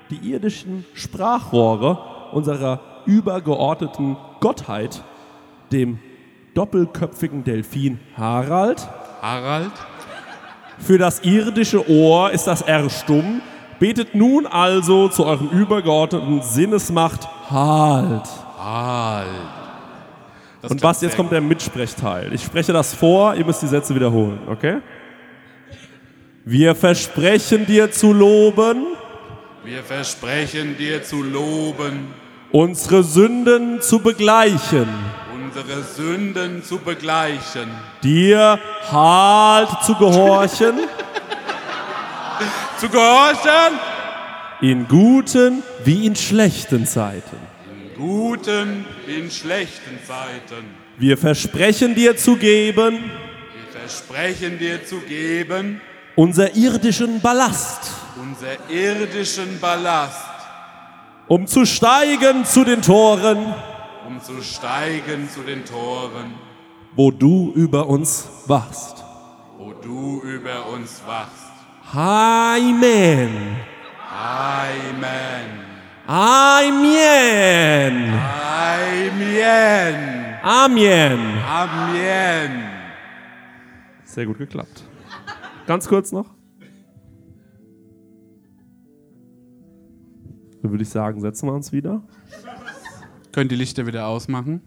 die 0.09 0.31
irdischen 0.31 0.85
Sprachrohre 0.93 1.97
unserer 2.31 2.79
übergeordneten 3.05 4.17
Gottheit, 4.39 5.03
dem 5.71 5.99
doppelköpfigen 6.53 7.43
Delfin 7.43 7.99
Harald, 8.17 8.87
Harald? 9.21 9.71
für 10.79 10.97
das 10.97 11.21
irdische 11.23 11.89
Ohr 11.89 12.31
ist 12.31 12.47
das 12.47 12.61
R 12.61 12.89
stumm. 12.89 13.41
Betet 13.79 14.15
nun 14.15 14.45
also 14.45 15.09
zu 15.09 15.25
eurem 15.25 15.49
übergeordneten 15.49 16.41
Sinnesmacht 16.41 17.27
Halt. 17.49 18.23
Harald. 18.57 19.27
Das 20.61 20.71
Und 20.71 20.81
was, 20.81 21.01
jetzt 21.01 21.15
kommt 21.15 21.31
der 21.31 21.41
Mitsprechteil. 21.41 22.33
Ich 22.33 22.43
spreche 22.43 22.73
das 22.73 22.93
vor, 22.93 23.35
ihr 23.35 23.45
müsst 23.45 23.61
die 23.61 23.67
Sätze 23.67 23.93
wiederholen, 23.93 24.39
okay? 24.49 24.77
Wir 26.45 26.73
versprechen 26.73 27.65
dir 27.65 27.91
zu 27.91 28.13
loben, 28.13 28.85
Wir 29.65 29.83
versprechen 29.83 30.77
dir 30.77 31.03
zu 31.03 31.23
loben, 31.23 32.13
unsere 32.51 33.03
Sünden 33.03 33.81
zu 33.81 33.99
begleichen, 33.99 34.87
unsere 35.33 35.83
Sünden 35.83 36.63
zu 36.63 36.77
begleichen, 36.77 37.69
dir 38.03 38.59
Halt 38.91 39.69
zu 39.83 39.95
gehorchen, 39.95 40.75
zu 42.77 42.89
gehorchen, 42.89 43.79
in 44.61 44.87
guten 44.87 45.63
wie 45.83 46.05
in 46.05 46.15
schlechten 46.15 46.85
Zeiten. 46.85 47.37
in 47.71 47.95
guten 47.97 48.85
wie 49.07 49.15
in 49.15 49.31
schlechten 49.31 49.97
Zeiten. 50.05 50.65
Wir 50.97 51.17
versprechen 51.17 51.95
dir 51.95 52.15
zu 52.15 52.35
geben, 52.35 52.99
Wir 53.03 53.81
versprechen 53.81 54.59
dir 54.59 54.85
zu 54.85 54.99
geben, 54.99 55.81
unser 56.15 56.55
irdischen 56.55 57.19
Ballast, 57.21 57.91
unser 58.25 58.69
irdischen 58.69 59.59
Ballast, 59.59 60.25
um 61.27 61.45
zu 61.45 61.65
steigen 61.65 62.43
zu 62.45 62.63
den 62.63 62.81
Toren, 62.81 63.53
um 64.07 64.19
zu 64.21 64.41
steigen 64.41 65.29
zu 65.29 65.41
den 65.41 65.63
Toren, 65.63 66.33
wo 66.95 67.11
du 67.11 67.51
über 67.55 67.87
uns 67.87 68.27
wachst. 68.47 69.03
wo 69.57 69.73
du 69.73 70.21
über 70.21 70.67
uns 70.67 71.01
wachst. 71.05 71.51
Amen. 71.93 73.57
Amen. 74.11 75.65
Amen. 76.07 76.99
Amen. 78.93 79.79
Amen. 80.43 81.43
Amen. 81.47 82.63
Sehr 84.03 84.25
gut 84.25 84.37
geklappt. 84.37 84.83
Ganz 85.67 85.87
kurz 85.87 86.11
noch. 86.11 86.34
Dann 90.65 90.71
würde 90.71 90.81
ich 90.81 90.89
sagen, 90.89 91.21
setzen 91.21 91.47
wir 91.47 91.53
uns 91.53 91.71
wieder. 91.71 92.01
Könnt 93.31 93.51
die 93.51 93.55
Lichter 93.55 93.85
wieder 93.85 94.07
ausmachen? 94.07 94.63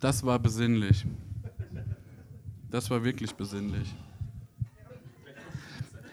Das 0.00 0.24
war 0.24 0.38
besinnlich. 0.38 1.04
Das 2.70 2.88
war 2.88 3.04
wirklich 3.04 3.34
besinnlich. 3.34 3.94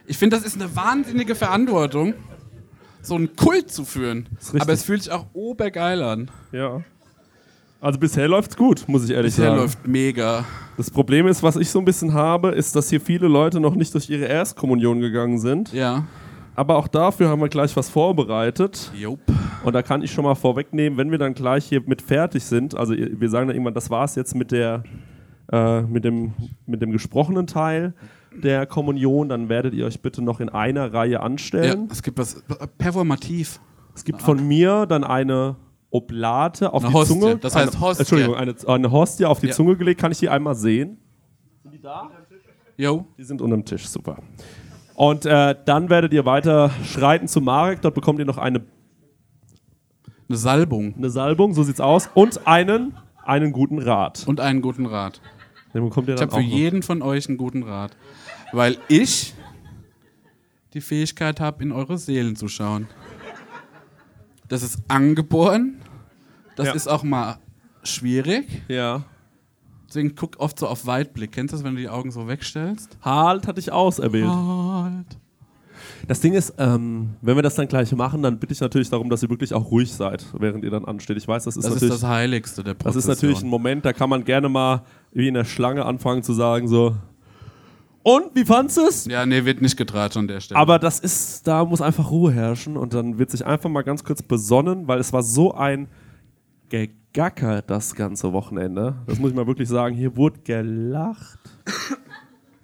Ich 0.06 0.18
finde, 0.18 0.36
das 0.36 0.46
ist 0.46 0.62
eine 0.62 0.76
wahnsinnige 0.76 1.34
Verantwortung, 1.34 2.14
so 3.02 3.16
einen 3.16 3.38
Kult 3.38 3.72
zu 3.72 3.86
führen. 3.86 4.28
Aber 4.60 4.74
es 4.74 4.84
fühlt 4.84 5.04
sich 5.04 5.14
auch 5.14 5.28
obergeil 5.32 6.04
an. 6.04 6.30
Ja. 6.52 6.84
Also 7.80 8.00
bisher 8.00 8.28
läuft's 8.28 8.58
gut, 8.58 8.84
muss 8.90 9.06
ich 9.06 9.12
ehrlich 9.12 9.34
Bisher 9.34 9.52
sagen. 9.52 9.62
läuft 9.62 9.88
mega. 9.88 10.44
Das 10.76 10.92
Problem 10.92 11.26
ist, 11.28 11.42
was 11.42 11.56
ich 11.56 11.70
so 11.70 11.80
ein 11.80 11.86
bisschen 11.86 12.14
habe, 12.14 12.50
ist, 12.50 12.76
dass 12.76 12.90
hier 12.90 13.00
viele 13.00 13.30
Leute 13.30 13.62
noch 13.62 13.76
nicht 13.76 13.94
durch 13.94 14.10
ihre 14.10 14.26
Erstkommunion 14.26 15.00
gegangen 15.00 15.40
sind. 15.40 15.72
Ja. 15.72 16.06
Aber 16.56 16.78
auch 16.78 16.88
dafür 16.88 17.30
haben 17.30 17.42
wir 17.42 17.50
gleich 17.50 17.76
was 17.76 17.90
vorbereitet. 17.90 18.92
Jop. 18.98 19.20
Und 19.64 19.74
da 19.74 19.82
kann 19.82 20.02
ich 20.02 20.12
schon 20.12 20.24
mal 20.24 20.36
vorwegnehmen, 20.36 20.98
wenn 20.98 21.12
wir 21.12 21.18
dann 21.18 21.34
gleich 21.34 21.66
hier 21.66 21.82
mit 21.86 22.02
fertig 22.02 22.44
sind, 22.44 22.76
also 22.76 22.94
wir 22.96 23.30
sagen 23.30 23.48
dann 23.48 23.56
irgendwann, 23.56 23.74
das 23.74 23.90
war's 23.90 24.16
jetzt 24.16 24.36
mit 24.36 24.52
der 24.52 24.84
äh, 25.52 25.82
mit 25.82 26.04
dem 26.06 26.34
mit 26.66 26.82
dem 26.82 26.92
gesprochenen 26.92 27.46
Teil 27.48 27.94
der 28.44 28.66
Kommunion, 28.66 29.30
dann 29.30 29.48
werdet 29.50 29.74
ihr 29.74 29.86
euch 29.86 30.02
bitte 30.02 30.22
noch 30.22 30.40
in 30.40 30.50
einer 30.50 30.94
Reihe 30.94 31.12
Ja, 31.14 31.20
anstellen. 31.22 31.88
es 31.92 32.04
gibt 32.04 32.18
was 32.20 32.44
performativ. 32.78 33.60
Es 33.94 34.04
gibt 34.04 34.22
von 34.22 34.46
mir 34.46 34.86
dann 34.86 35.04
eine 35.04 35.56
Oblate 35.90 36.74
auf 36.74 36.84
Eine 36.84 36.92
die 36.92 36.98
Hostie, 36.98 37.20
Zunge. 37.20 37.38
das 37.38 37.56
heißt 37.56 37.76
eine, 37.76 37.82
Hostie. 37.82 38.02
Entschuldigung, 38.02 38.36
eine, 38.36 38.56
eine 38.68 38.92
Hostie 38.92 39.26
auf 39.26 39.40
die 39.40 39.48
Ja. 39.48 39.54
Zunge 39.54 39.78
gelegt. 39.78 40.02
Kann 40.02 40.12
ich 40.12 40.20
die 40.20 40.28
einmal 40.30 40.56
sehen? 40.56 40.98
Jo. 42.78 43.06
Die 43.18 43.24
sind 43.24 43.42
unterm 43.42 43.64
Tisch, 43.64 43.88
super. 43.88 44.18
Und 44.96 45.26
äh, 45.26 45.56
dann 45.66 45.90
werdet 45.90 46.14
ihr 46.14 46.26
weiter 46.26 46.72
schreiten 46.84 47.28
zu 47.28 47.42
Marek. 47.42 47.82
Dort 47.82 47.96
bekommt 47.96 48.20
ihr 48.20 48.26
noch 48.26 48.38
eine, 48.38 48.64
Eine 50.28 50.38
Salbung 50.38 50.96
eine 50.98 51.10
Salbung, 51.10 51.54
so 51.54 51.64
sieht's 51.64 51.82
aus, 51.82 52.10
und 52.14 52.48
einen, 52.48 52.96
einen 53.24 53.52
guten 53.52 53.80
Rat. 53.80 54.24
und 54.28 54.40
einen 54.40 54.62
guten 54.62 54.86
Rat. 54.86 55.22
Den 55.74 55.84
bekommt 55.84 56.08
ihr 56.08 56.14
Ich 56.16 56.20
dann 56.22 56.32
habe 56.32 56.42
für 56.42 56.48
noch. 56.48 56.56
jeden 56.56 56.82
von 56.84 57.02
euch 57.02 57.28
einen 57.28 57.38
guten 57.38 57.64
Rat. 57.64 57.96
Weil 58.54 58.78
ich 58.88 59.34
die 60.74 60.80
Fähigkeit 60.82 61.40
habe, 61.42 61.62
in 61.64 61.72
eure 61.74 61.98
Seelen 61.98 62.36
zu 62.38 62.48
schauen. 62.48 62.88
Das 64.48 64.64
ist 64.64 64.80
angeboren. 64.88 65.82
Das 66.56 66.68
Ja. 66.68 66.74
ist 66.74 66.88
auch 66.88 67.04
mal 67.04 67.38
schwierig. 67.84 68.46
Ja. 68.70 69.04
Deswegen 69.96 70.14
guck 70.14 70.42
oft 70.42 70.60
so 70.60 70.68
auf 70.68 70.86
Weitblick. 70.86 71.32
Kennst 71.32 71.54
du 71.54 71.58
das, 71.58 71.64
wenn 71.64 71.76
du 71.76 71.80
die 71.82 71.88
Augen 71.88 72.12
so 72.12 72.28
wegstellst? 72.28 72.98
Halt 73.02 73.48
hatte 73.48 73.62
ich 73.62 73.72
auserwählt. 73.72 74.28
Halt. 74.28 75.18
Das 76.06 76.20
Ding 76.20 76.34
ist, 76.34 76.54
ähm, 76.58 77.12
wenn 77.22 77.38
wir 77.38 77.44
das 77.44 77.56
dann 77.56 77.70
gleich 77.70 77.94
machen, 77.96 78.22
dann 78.22 78.38
bitte 78.38 78.52
ich 78.52 78.60
natürlich 78.60 78.90
darum, 78.90 79.10
dass 79.10 79.24
ihr 79.24 79.30
wirklich 79.30 79.54
auch 79.54 79.72
ruhig 79.72 79.94
seid, 79.94 80.26
während 80.38 80.66
ihr 80.66 80.70
dann 80.70 80.84
ansteht. 80.84 81.16
Ich 81.16 81.30
weiß, 81.30 81.46
das 81.46 81.56
ist 81.56 81.64
Das 81.64 81.76
ist 81.76 81.82
natürlich, 81.82 82.02
das 82.02 82.10
Heiligste 82.10 82.62
der 82.62 82.74
das 82.74 82.84
Prozession. 82.84 83.00
ist 83.00 83.08
natürlich 83.22 83.42
ein 83.42 83.48
Moment, 83.48 83.86
da 83.86 83.94
kann 83.94 84.10
man 84.10 84.26
gerne 84.26 84.50
mal 84.50 84.82
wie 85.14 85.30
in 85.30 85.34
der 85.34 85.46
Schlange 85.46 85.86
anfangen 85.86 86.24
zu 86.24 86.34
sagen 86.34 86.68
so. 86.68 86.98
Und 88.04 88.36
wie 88.36 88.44
fandst 88.44 88.76
du 88.76 88.82
es? 88.82 89.06
Ja, 89.06 89.26
nee, 89.26 89.46
wird 89.46 89.62
nicht 89.62 89.78
getratscht 89.78 90.18
an 90.18 90.28
der 90.28 90.42
Stelle. 90.42 90.60
Aber 90.60 90.78
das 90.78 91.00
ist, 91.00 91.48
da 91.48 91.64
muss 91.64 91.80
einfach 91.80 92.12
Ruhe 92.12 92.34
herrschen 92.34 92.76
und 92.76 92.94
dann 92.94 93.18
wird 93.18 93.32
sich 93.32 93.46
einfach 93.46 93.70
mal 93.70 93.84
ganz 93.84 94.04
kurz 94.04 94.22
besonnen, 94.22 94.90
weil 94.90 95.00
es 95.00 95.14
war 95.14 95.24
so 95.24 95.54
ein 95.54 95.88
Gegacker 97.16 97.62
das 97.62 97.96
ganze 97.96 98.34
Wochenende. 98.34 98.98
Das 99.08 99.20
muss 99.20 99.30
ich 99.30 99.36
mal 99.38 99.48
wirklich 99.48 99.70
sagen. 99.70 99.96
Hier 99.96 100.18
wurde 100.18 100.38
gelacht. 100.44 101.40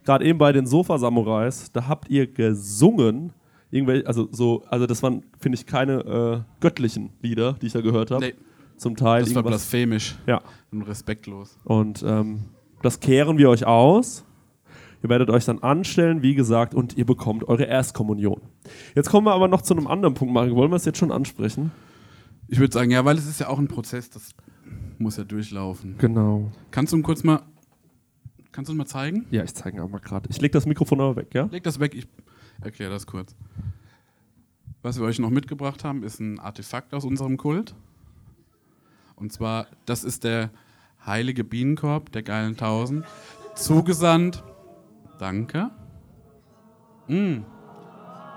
Gerade 0.04 0.26
eben 0.26 0.38
bei 0.38 0.52
den 0.52 0.68
Sofa-Samurais, 0.68 1.72
da 1.72 1.88
habt 1.88 2.10
ihr 2.10 2.28
gesungen. 2.28 3.32
Irgendwelche, 3.70 4.06
also 4.06 4.28
so, 4.30 4.64
also 4.68 4.88
das 4.88 5.02
waren, 5.04 5.24
finde 5.40 5.58
ich, 5.58 5.66
keine 5.66 6.02
äh, 6.02 6.60
göttlichen 6.60 7.12
Lieder, 7.22 7.54
die 7.54 7.68
ich 7.68 7.72
da 7.72 7.80
gehört 7.80 8.12
habe. 8.12 8.26
Nee. 8.26 8.34
zum 8.76 8.98
Teil. 8.98 9.24
Das 9.24 9.34
war 9.34 9.44
blasphemisch 9.44 10.18
ja. 10.28 10.42
und 10.70 10.82
respektlos. 10.82 11.58
Und 11.64 12.04
ähm, 12.06 12.42
das 12.82 13.00
kehren 13.00 13.38
wir 13.38 13.50
euch 13.50 13.66
aus. 13.66 14.26
Ihr 15.02 15.10
werdet 15.10 15.30
euch 15.30 15.46
dann 15.46 15.60
anstellen, 15.60 16.24
wie 16.24 16.36
gesagt, 16.36 16.76
und 16.76 16.98
ihr 16.98 17.06
bekommt 17.06 17.48
eure 17.48 17.64
Erstkommunion. 17.64 18.42
Jetzt 18.96 19.10
kommen 19.10 19.26
wir 19.28 19.32
aber 19.32 19.48
noch 19.48 19.62
zu 19.62 19.74
einem 19.74 19.88
anderen 19.88 20.14
Punkt, 20.14 20.34
Mario. 20.34 20.58
Wollen 20.58 20.72
wir 20.72 20.76
es 20.76 20.84
jetzt 20.84 20.98
schon 20.98 21.14
ansprechen? 21.14 21.72
Ich 22.52 22.60
würde 22.60 22.74
sagen, 22.74 22.92
ja, 22.92 23.06
weil 23.06 23.18
es 23.18 23.26
ist 23.28 23.40
ja 23.40 23.48
auch 23.48 23.60
ein 23.60 23.70
Prozess, 23.70 24.10
das 24.10 24.32
muss 24.98 25.16
ja 25.16 25.24
durchlaufen. 25.24 25.96
Genau. 25.98 26.52
Kannst 26.70 26.92
du 26.92 26.98
ihn 26.98 27.02
kurz 27.02 27.24
mal, 27.24 27.44
kannst 28.52 28.68
du 28.68 28.74
ihn 28.74 28.78
mal 28.78 28.86
zeigen? 28.86 29.26
Ja, 29.32 29.42
ich 29.42 29.54
zeige 29.54 29.88
mal 29.88 30.02
gerade. 30.02 30.30
Ich 30.30 30.42
lege 30.42 30.52
das 30.52 30.66
Mikrofon 30.66 31.00
aber 31.00 31.16
weg, 31.16 31.34
ja? 31.34 31.46
Leg 31.46 31.64
das 31.64 31.80
weg, 31.80 31.96
ich 31.96 32.10
erkläre 32.62 32.92
das 32.92 33.08
kurz. 33.08 33.38
Was 34.82 35.00
wir 35.00 35.06
euch 35.06 35.18
noch 35.18 35.30
mitgebracht 35.30 35.86
haben, 35.86 36.04
ist 36.04 36.20
ein 36.20 36.42
Artefakt 36.42 36.94
aus 36.94 37.06
unserem 37.06 37.38
Kult. 37.38 37.74
Und 39.16 39.32
zwar, 39.32 39.68
das 39.86 40.04
ist 40.04 40.26
der 40.26 40.50
heilige 41.06 41.46
Bienenkorb 41.46 42.12
der 42.12 42.22
geilen 42.22 42.58
Tausend. 42.58 43.06
Zugesandt. 43.56 44.44
Danke. 45.20 45.72
Mm. 47.08 47.44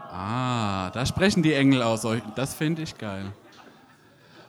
Ah, 0.09 0.91
da 0.91 1.05
sprechen 1.05 1.43
die 1.43 1.55
Engel 1.55 1.83
aus 1.83 2.05
euch. 2.05 2.23
Das 2.37 2.55
finde 2.55 2.83
ich 2.83 2.97
geil. 2.97 3.33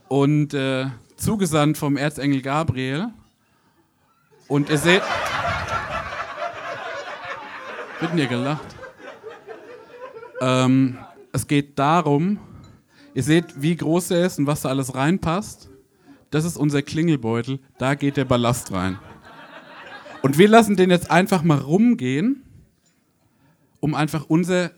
Und 0.08 0.54
äh, 0.54 0.88
zugesandt 1.18 1.78
vom 1.78 1.98
Erzengel 1.98 2.42
Gabriel. 2.42 3.10
Und 4.48 4.70
ihr 4.70 4.78
seht. 4.78 5.02
Wird 8.00 8.16
ihr 8.16 8.28
gelacht? 8.28 8.76
Ähm, 10.42 10.98
es 11.32 11.48
geht 11.48 11.80
darum, 11.80 12.40
ihr 13.14 13.24
seht, 13.24 13.62
wie 13.62 13.76
groß 13.76 14.12
er 14.12 14.26
ist 14.26 14.38
und 14.38 14.48
was 14.48 14.62
da 14.62 14.70
alles 14.70 14.96
reinpasst. 14.96 15.70
Das 16.30 16.44
ist 16.44 16.58
unser 16.58 16.82
Klingelbeutel, 16.82 17.60
da 17.78 17.96
geht 17.96 18.18
der 18.18 18.26
Ballast 18.26 18.72
rein. 18.72 19.00
Und 20.22 20.38
wir 20.38 20.50
lassen 20.50 20.76
den 20.76 20.90
jetzt 20.90 21.12
einfach 21.12 21.44
mal 21.44 21.60
rumgehen, 21.60 22.44
um 23.80 23.96
einfach 23.96 24.26
unser, 24.28 24.72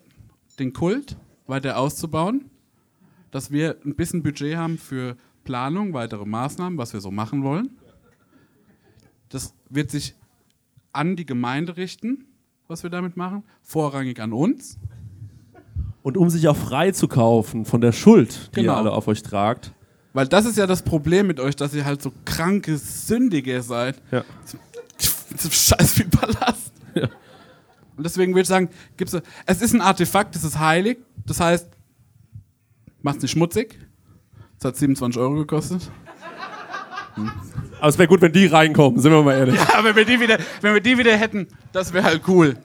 den 0.60 0.74
Kult 0.74 1.18
weiter 1.48 1.78
auszubauen, 1.78 2.50
dass 3.32 3.52
wir 3.52 3.78
ein 3.86 3.96
bisschen 3.96 4.24
Budget 4.24 4.56
haben 4.58 4.78
für 4.78 5.16
Planung, 5.44 5.94
weitere 5.94 6.26
Maßnahmen, 6.26 6.78
was 6.78 6.94
wir 6.94 7.02
so 7.02 7.12
machen 7.12 7.44
wollen. 7.44 7.70
Das 9.30 9.54
wird 9.70 9.92
sich 9.92 10.16
an 10.94 11.16
die 11.16 11.26
Gemeinde 11.26 11.78
richten, 11.78 12.26
was 12.68 12.84
wir 12.84 12.90
damit 12.90 13.18
machen, 13.18 13.44
vorrangig 13.62 14.20
an 14.20 14.34
uns. 14.34 14.78
Und 16.02 16.18
um 16.18 16.30
sich 16.30 16.48
auch 16.48 16.56
frei 16.56 16.92
zu 16.92 17.08
kaufen 17.08 17.66
von 17.66 17.82
der 17.82 17.92
Schuld, 17.92 18.50
die 18.56 18.62
Genau. 18.62 18.74
ihr 18.74 18.78
alle 18.78 18.92
auf 18.92 19.08
euch 19.08 19.24
tragt. 19.24 19.74
Weil 20.14 20.28
das 20.28 20.46
ist 20.46 20.58
ja 20.58 20.66
das 20.66 20.82
Problem 20.82 21.28
mit 21.28 21.40
euch, 21.40 21.56
dass 21.56 21.74
ihr 21.74 21.86
halt 21.86 22.02
so 22.02 22.12
kranke 22.26 22.78
Sündige 22.78 23.62
seid. 23.62 24.02
Ja. 24.12 24.24
So 25.38 25.50
scheiß 25.50 25.94
viel 25.94 26.08
Ballast. 26.08 26.72
Ja. 26.96 27.10
Und 27.98 28.06
deswegen 28.06 28.32
würde 28.34 28.42
ich 28.42 28.48
sagen, 28.48 28.70
gibt's, 28.96 29.16
es 29.46 29.62
ist 29.62 29.74
ein 29.74 29.82
Artefakt, 29.82 30.36
das 30.36 30.44
ist 30.44 30.58
heilig. 30.58 30.98
Das 31.26 31.40
heißt, 31.40 31.68
macht's 33.08 33.22
nicht 33.22 33.32
schmutzig. 33.32 33.80
Das 34.60 34.66
hat 34.66 34.76
27 34.76 35.22
Euro 35.22 35.36
gekostet. 35.36 35.90
Aber 37.80 37.88
es 37.88 37.98
wäre 37.98 38.10
gut, 38.10 38.20
wenn 38.20 38.34
die 38.34 38.48
reinkommen, 38.48 39.00
sind 39.00 39.14
wir 39.14 39.24
mal 39.24 39.38
ehrlich. 39.38 39.56
Ja, 39.74 39.82
wenn 39.82 39.96
wir 39.96 40.04
die 40.04 40.20
wieder, 40.20 40.38
wenn 40.60 40.74
wir 40.74 40.82
die 40.82 40.98
wieder 40.98 41.16
hätten, 41.16 41.48
das 41.72 41.94
wäre 41.94 42.04
halt 42.04 42.28
cool. 42.28 42.58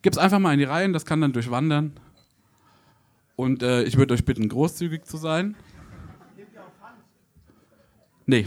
Gib's 0.00 0.16
einfach 0.16 0.38
mal 0.38 0.54
in 0.54 0.60
die 0.60 0.64
Reihen, 0.64 0.94
das 0.94 1.04
kann 1.04 1.20
dann 1.20 1.34
durchwandern. 1.34 1.92
Und 3.36 3.62
äh, 3.62 3.82
ich 3.82 3.98
würde 3.98 4.14
euch 4.14 4.24
bitten, 4.24 4.48
großzügig 4.48 5.04
zu 5.04 5.18
sein. 5.18 5.56
Nee. 8.24 8.46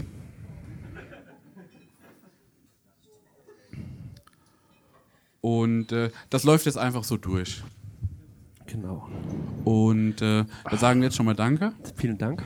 Und 5.40 5.92
äh, 5.92 6.10
das 6.28 6.42
läuft 6.42 6.66
jetzt 6.66 6.78
einfach 6.78 7.04
so 7.04 7.16
durch. 7.16 7.62
Genau. 8.68 9.08
Und 9.64 10.20
äh, 10.22 10.44
da 10.70 10.76
sagen 10.76 11.00
wir 11.00 11.06
jetzt 11.06 11.16
schon 11.16 11.26
mal 11.26 11.34
Danke. 11.34 11.72
Vielen 11.96 12.18
Dank. 12.18 12.42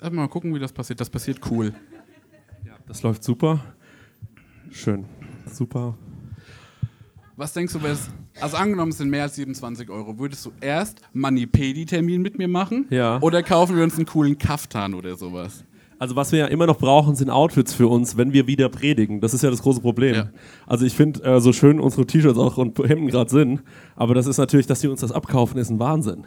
Erstmal 0.00 0.26
mal 0.26 0.28
gucken, 0.28 0.54
wie 0.54 0.58
das 0.58 0.72
passiert. 0.72 1.00
Das 1.00 1.10
passiert 1.10 1.40
cool. 1.50 1.74
Das 2.86 3.02
läuft 3.02 3.22
super. 3.22 3.60
Schön. 4.70 5.04
Super. 5.46 5.96
Was 7.36 7.52
denkst 7.52 7.72
du, 7.72 7.82
wär's, 7.82 8.10
also 8.40 8.56
angenommen, 8.56 8.90
es 8.90 8.98
sind 8.98 9.10
mehr 9.10 9.22
als 9.22 9.34
27 9.36 9.88
Euro, 9.90 10.18
würdest 10.18 10.44
du 10.44 10.52
erst 10.60 11.00
Manipedi-Termin 11.12 12.20
mit 12.20 12.36
mir 12.38 12.48
machen? 12.48 12.86
Ja. 12.90 13.20
Oder 13.20 13.42
kaufen 13.42 13.76
wir 13.76 13.84
uns 13.84 13.96
einen 13.96 14.06
coolen 14.06 14.36
Kaftan 14.38 14.94
oder 14.94 15.16
sowas? 15.16 15.64
Also 16.02 16.16
was 16.16 16.32
wir 16.32 16.40
ja 16.40 16.46
immer 16.46 16.66
noch 16.66 16.78
brauchen, 16.78 17.14
sind 17.14 17.30
Outfits 17.30 17.74
für 17.74 17.86
uns, 17.86 18.16
wenn 18.16 18.32
wir 18.32 18.48
wieder 18.48 18.68
predigen. 18.68 19.20
Das 19.20 19.34
ist 19.34 19.42
ja 19.42 19.50
das 19.50 19.62
große 19.62 19.80
Problem. 19.80 20.16
Ja. 20.16 20.30
Also 20.66 20.84
ich 20.84 20.94
finde, 20.94 21.22
äh, 21.22 21.40
so 21.40 21.52
schön 21.52 21.78
unsere 21.78 22.04
T-Shirts 22.04 22.40
auch 22.40 22.58
und 22.58 22.76
Hemden 22.76 23.06
gerade 23.06 23.30
sind, 23.30 23.62
aber 23.94 24.12
das 24.12 24.26
ist 24.26 24.36
natürlich, 24.36 24.66
dass 24.66 24.80
die 24.80 24.88
uns 24.88 25.00
das 25.00 25.12
abkaufen, 25.12 25.60
ist 25.60 25.70
ein 25.70 25.78
Wahnsinn. 25.78 26.26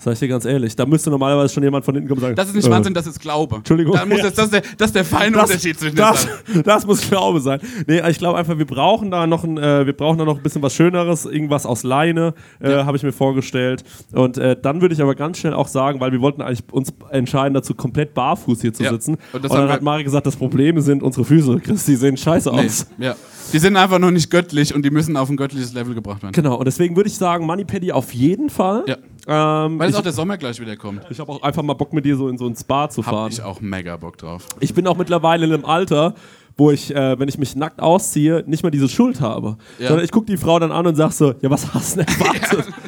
Sag 0.00 0.12
ich 0.12 0.20
dir 0.20 0.28
ganz 0.28 0.44
ehrlich. 0.44 0.76
Da 0.76 0.86
müsste 0.86 1.10
normalerweise 1.10 1.52
schon 1.52 1.62
jemand 1.64 1.84
von 1.84 1.92
hinten 1.94 2.08
kommen 2.08 2.18
und 2.18 2.22
sagen, 2.22 2.36
Das 2.36 2.48
ist 2.48 2.54
nicht 2.54 2.68
äh, 2.68 2.70
Wahnsinn, 2.70 2.94
das 2.94 3.06
ist 3.08 3.18
Glaube. 3.20 3.56
Entschuldigung. 3.56 3.94
Da 3.96 4.06
muss 4.06 4.18
jetzt, 4.22 4.38
das, 4.38 4.44
ist 4.44 4.54
der, 4.54 4.62
das 4.76 4.86
ist 4.90 4.94
der 4.94 5.04
feine 5.04 5.32
das, 5.36 5.50
Unterschied 5.50 5.78
zwischen 5.78 5.96
das, 5.96 6.28
den 6.54 6.62
das 6.62 6.86
muss 6.86 7.00
Glaube 7.08 7.40
sein. 7.40 7.60
Nee, 7.88 8.00
ich 8.08 8.18
glaube 8.18 8.38
einfach, 8.38 8.56
wir 8.56 8.64
brauchen 8.66 9.10
da 9.10 9.26
noch 9.26 9.42
ein, 9.42 9.58
äh, 9.58 9.86
wir 9.86 9.92
brauchen 9.92 10.16
da 10.18 10.24
noch 10.24 10.36
ein 10.36 10.42
bisschen 10.42 10.62
was 10.62 10.72
Schöneres, 10.74 11.24
irgendwas 11.24 11.66
aus 11.66 11.82
Leine, 11.82 12.34
äh, 12.60 12.70
habe 12.84 12.96
ich 12.96 13.02
mir 13.02 13.10
vorgestellt. 13.12 13.82
Und 14.12 14.38
äh, 14.38 14.56
dann 14.60 14.80
würde 14.80 14.94
ich 14.94 15.02
aber 15.02 15.16
ganz 15.16 15.38
schnell 15.38 15.52
auch 15.54 15.66
sagen, 15.68 15.98
weil 16.00 16.12
wir 16.12 16.20
wollten 16.20 16.42
eigentlich 16.42 16.62
uns 16.70 16.92
entscheiden, 17.10 17.54
dazu 17.54 17.74
komplett 17.74 18.14
barfuß 18.14 18.60
hier 18.60 18.72
zu 18.72 18.84
Ja. 18.84 18.90
sitzen. 18.90 19.14
Und 19.14 19.34
Und, 19.34 19.44
das 19.46 19.52
dann 19.52 19.68
hat 19.68 19.82
Mari 19.82 20.04
gesagt, 20.04 20.26
das 20.26 20.36
Problem 20.36 20.80
sind 20.80 21.02
unsere 21.02 21.24
Füße, 21.24 21.58
Chris, 21.58 21.84
die 21.86 21.96
sehen 21.96 22.16
scheiße 22.16 22.50
Nee, 22.52 22.66
aus. 22.66 22.86
ja. 22.98 23.16
Die 23.52 23.58
sind 23.58 23.76
einfach 23.76 23.98
noch 23.98 24.10
nicht 24.10 24.30
göttlich 24.30 24.74
und 24.74 24.84
die 24.84 24.90
müssen 24.90 25.16
auf 25.16 25.28
ein 25.30 25.36
göttliches 25.36 25.72
Level 25.72 25.94
gebracht 25.94 26.22
werden. 26.22 26.32
Genau, 26.34 26.56
und 26.56 26.66
deswegen 26.66 26.94
würde 26.96 27.08
ich 27.08 27.16
sagen, 27.16 27.46
Moneypaddy 27.46 27.90
auf 27.92 28.12
jeden 28.14 28.50
Fall. 28.50 28.84
Ja. 28.86 28.96
Ähm, 29.30 29.78
Weil 29.78 29.88
jetzt 29.88 29.98
auch 29.98 30.02
der 30.02 30.12
Sommer 30.12 30.38
gleich 30.38 30.58
wieder 30.58 30.74
kommt. 30.76 31.02
ich 31.10 31.20
habe 31.20 31.30
auch 31.30 31.42
einfach 31.42 31.62
mal 31.62 31.74
Bock 31.74 31.92
mit 31.92 32.06
dir 32.06 32.16
so 32.16 32.28
in 32.28 32.38
so 32.38 32.46
ein 32.46 32.56
Spa 32.56 32.88
zu 32.88 33.04
Hab 33.04 33.12
fahren. 33.12 33.30
ich 33.30 33.42
auch 33.42 33.60
mega 33.60 33.94
Bock 33.98 34.16
drauf. 34.16 34.46
Ich 34.58 34.72
bin 34.72 34.86
auch 34.86 34.96
mittlerweile 34.96 35.44
in 35.44 35.52
einem 35.52 35.66
Alter, 35.66 36.14
wo 36.56 36.70
ich, 36.70 36.94
äh, 36.94 37.18
wenn 37.18 37.28
ich 37.28 37.36
mich 37.36 37.54
nackt 37.54 37.80
ausziehe, 37.80 38.42
nicht 38.46 38.62
mehr 38.62 38.70
diese 38.70 38.88
Schuld 38.88 39.20
habe. 39.20 39.58
Ja. 39.78 39.88
Sondern 39.88 40.04
ich 40.06 40.12
gucke 40.12 40.24
die 40.26 40.38
Frau 40.38 40.58
dann 40.58 40.72
an 40.72 40.86
und 40.86 40.94
sag 40.94 41.12
so, 41.12 41.34
ja, 41.42 41.50
was 41.50 41.74
hast 41.74 41.96
du 41.98 42.04
denn 42.04 42.14
erwartet? 42.18 42.72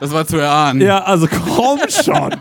Das 0.00 0.12
war 0.12 0.26
zu 0.26 0.36
erahnen. 0.36 0.82
ja. 0.82 1.02
also 1.04 1.26
komm 1.28 1.78
schon. 1.88 2.34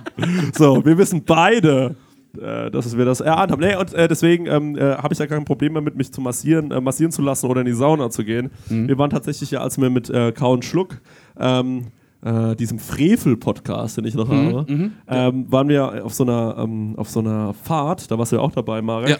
so, 0.53 0.83
wir 0.83 0.97
wissen 0.97 1.23
beide, 1.23 1.95
äh, 2.37 2.69
dass 2.71 2.97
wir 2.97 3.05
das 3.05 3.21
erahnt 3.21 3.51
haben. 3.51 3.61
Nee, 3.61 3.75
und 3.75 3.93
äh, 3.93 4.07
deswegen 4.09 4.47
ähm, 4.47 4.75
äh, 4.75 4.95
habe 4.97 5.13
ich 5.13 5.17
da 5.19 5.27
kein 5.27 5.45
Problem 5.45 5.73
mehr 5.73 5.81
mit, 5.81 5.95
mich 5.95 6.11
zu 6.11 6.19
massieren, 6.19 6.71
äh, 6.71 6.81
massieren 6.81 7.13
zu 7.13 7.21
lassen 7.21 7.45
oder 7.45 7.61
in 7.61 7.67
die 7.67 7.73
Sauna 7.73 8.09
zu 8.09 8.25
gehen. 8.25 8.51
Wir 8.67 8.97
waren 8.97 9.11
tatsächlich 9.11 9.51
ja, 9.51 9.61
als 9.61 9.79
wir 9.79 9.89
mit 9.89 10.09
äh, 10.09 10.33
Kau 10.33 10.51
und 10.51 10.65
Schluck 10.65 10.99
ähm, 11.39 11.87
äh, 12.23 12.55
diesem 12.55 12.79
Frevel-Podcast, 12.79 13.97
den 13.97 14.05
ich 14.05 14.15
noch 14.15 14.29
habe, 14.29 14.65
ähm, 15.07 15.51
waren 15.51 15.67
wir 15.67 16.05
auf 16.05 16.13
so 16.13 16.23
einer 16.23 16.55
ähm, 16.57 16.93
auf 16.97 17.09
so 17.09 17.19
einer 17.19 17.53
Fahrt, 17.53 18.09
da 18.11 18.17
warst 18.17 18.31
du 18.31 18.37
ja 18.37 18.41
auch 18.41 18.51
dabei, 18.51 18.81
Marek, 18.81 19.19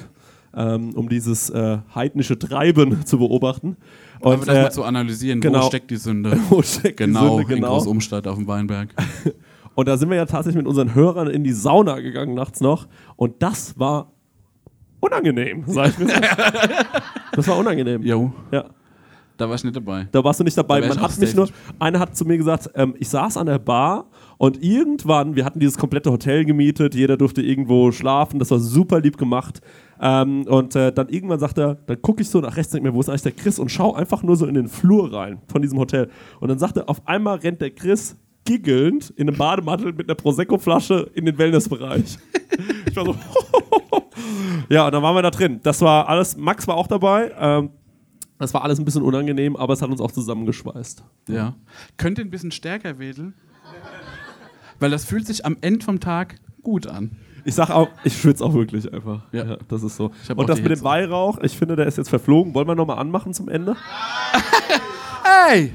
Ja. 0.55 0.75
ähm, 0.75 0.91
um 0.95 1.09
dieses 1.09 1.49
äh, 1.49 1.79
heidnische 1.93 2.39
Treiben 2.39 3.05
zu 3.05 3.17
beobachten. 3.17 3.77
Und 4.21 4.33
Und 4.39 4.47
das 4.47 4.55
äh, 4.55 4.61
mal 4.63 4.71
zu 4.71 4.83
analysieren, 4.83 5.41
genau. 5.41 5.61
wo 5.63 5.67
steckt 5.67 5.91
die 5.91 5.97
Sünde? 5.97 6.37
wo 6.49 6.61
steckt 6.61 6.99
die 6.99 7.05
Genau, 7.05 7.37
Sünde, 7.37 7.53
in 7.53 7.59
genau. 7.59 7.73
Großumstadt 7.73 8.27
auf 8.27 8.35
dem 8.37 8.47
Weinberg. 8.47 8.89
Und 9.75 9.87
da 9.87 9.97
sind 9.97 10.09
wir 10.11 10.17
ja 10.17 10.25
tatsächlich 10.27 10.57
mit 10.63 10.67
unseren 10.67 10.93
Hörern 10.93 11.27
in 11.27 11.43
die 11.43 11.51
Sauna 11.51 11.99
gegangen 11.99 12.35
nachts 12.35 12.61
noch. 12.61 12.87
Und 13.15 13.41
das 13.41 13.77
war 13.79 14.11
unangenehm, 14.99 15.63
sag 15.65 15.89
ich 15.89 15.97
mir. 15.97 16.13
das 17.33 17.47
war 17.47 17.57
unangenehm. 17.57 18.03
Jo, 18.03 18.31
Ja. 18.51 18.65
Da 19.37 19.47
war 19.47 19.55
ich 19.55 19.63
nicht 19.63 19.75
dabei. 19.75 20.07
Da 20.11 20.23
warst 20.23 20.39
du 20.39 20.43
nicht 20.43 20.57
dabei. 20.57 20.81
Da 20.81 20.89
Man 20.89 21.01
hat 21.01 21.17
mich 21.17 21.35
nur, 21.35 21.49
einer 21.79 21.99
hat 21.99 22.15
zu 22.15 22.25
mir 22.25 22.37
gesagt, 22.37 22.69
ähm, 22.75 22.95
ich 22.99 23.09
saß 23.09 23.37
an 23.37 23.47
der 23.47 23.59
Bar 23.59 24.05
und 24.37 24.61
irgendwann, 24.63 25.35
wir 25.35 25.45
hatten 25.45 25.59
dieses 25.59 25.77
komplette 25.77 26.11
Hotel 26.11 26.45
gemietet, 26.45 26.93
jeder 26.95 27.17
durfte 27.17 27.41
irgendwo 27.41 27.91
schlafen, 27.91 28.39
das 28.39 28.51
war 28.51 28.59
super 28.59 28.99
lieb 28.99 29.17
gemacht. 29.17 29.61
Ähm, 29.99 30.45
und 30.47 30.75
äh, 30.75 30.91
dann 30.91 31.09
irgendwann 31.09 31.39
sagt 31.39 31.57
er, 31.57 31.75
dann 31.75 32.01
gucke 32.01 32.21
ich 32.21 32.29
so 32.29 32.41
nach 32.41 32.57
rechts, 32.57 32.71
denke 32.71 32.89
mir, 32.89 32.95
wo 32.95 32.99
ist 32.99 33.09
eigentlich 33.09 33.21
der 33.23 33.31
Chris 33.31 33.57
und 33.57 33.69
schau 33.69 33.93
einfach 33.93 34.21
nur 34.21 34.35
so 34.35 34.45
in 34.45 34.53
den 34.53 34.67
Flur 34.67 35.13
rein 35.13 35.41
von 35.47 35.61
diesem 35.61 35.79
Hotel. 35.79 36.09
Und 36.39 36.49
dann 36.49 36.59
sagt 36.59 36.77
er, 36.77 36.89
auf 36.89 37.07
einmal 37.07 37.37
rennt 37.37 37.61
der 37.61 37.71
Chris 37.71 38.15
giggelnd 38.45 39.11
in 39.11 39.29
einem 39.29 39.37
Bademantel 39.37 39.93
mit 39.93 40.09
einer 40.09 40.15
Prosecco-Flasche 40.15 41.09
in 41.13 41.25
den 41.25 41.37
Wellnessbereich. 41.37 42.17
ich 42.89 42.95
war 42.95 43.05
so, 43.05 43.15
ja, 44.69 44.85
und 44.85 44.93
dann 44.93 45.01
waren 45.01 45.15
wir 45.15 45.21
da 45.21 45.31
drin. 45.31 45.59
Das 45.63 45.81
war 45.81 46.09
alles, 46.09 46.35
Max 46.37 46.67
war 46.67 46.75
auch 46.75 46.87
dabei. 46.87 47.31
Ähm, 47.39 47.69
das 48.39 48.53
war 48.53 48.63
alles 48.63 48.79
ein 48.79 48.85
bisschen 48.85 49.03
unangenehm, 49.03 49.55
aber 49.55 49.73
es 49.73 49.81
hat 49.81 49.89
uns 49.89 50.01
auch 50.01 50.11
zusammengeschweißt. 50.11 51.03
Ja. 51.29 51.55
Könnt 51.97 52.17
ihr 52.17 52.25
ein 52.25 52.31
bisschen 52.31 52.51
stärker 52.51 52.99
wedeln? 52.99 53.33
Weil 54.79 54.91
das 54.91 55.05
fühlt 55.05 55.25
sich 55.25 55.45
am 55.45 55.57
Ende 55.61 55.85
vom 55.85 55.99
Tag 55.99 56.35
gut 56.61 56.87
an. 56.87 57.11
Ich 57.45 57.55
sag 57.55 57.69
auch, 57.69 57.89
ich 58.03 58.19
schwitze 58.19 58.43
auch 58.43 58.53
wirklich 58.53 58.91
einfach. 58.93 59.21
Ja. 59.31 59.57
das 59.67 59.83
ist 59.83 59.97
so. 59.97 60.11
Und 60.35 60.49
das 60.49 60.61
mit 60.61 60.71
dem. 60.71 60.83
Weihrauch, 60.83 61.39
ich 61.41 61.57
finde, 61.57 61.75
der 61.75 61.85
ist 61.87 61.97
jetzt 61.97 62.09
verflogen. 62.09 62.53
Wollen 62.53 62.67
wir 62.67 62.75
nochmal 62.75 62.99
anmachen 62.99 63.33
zum 63.33 63.49
Ende? 63.49 63.75
Hey! 65.45 65.73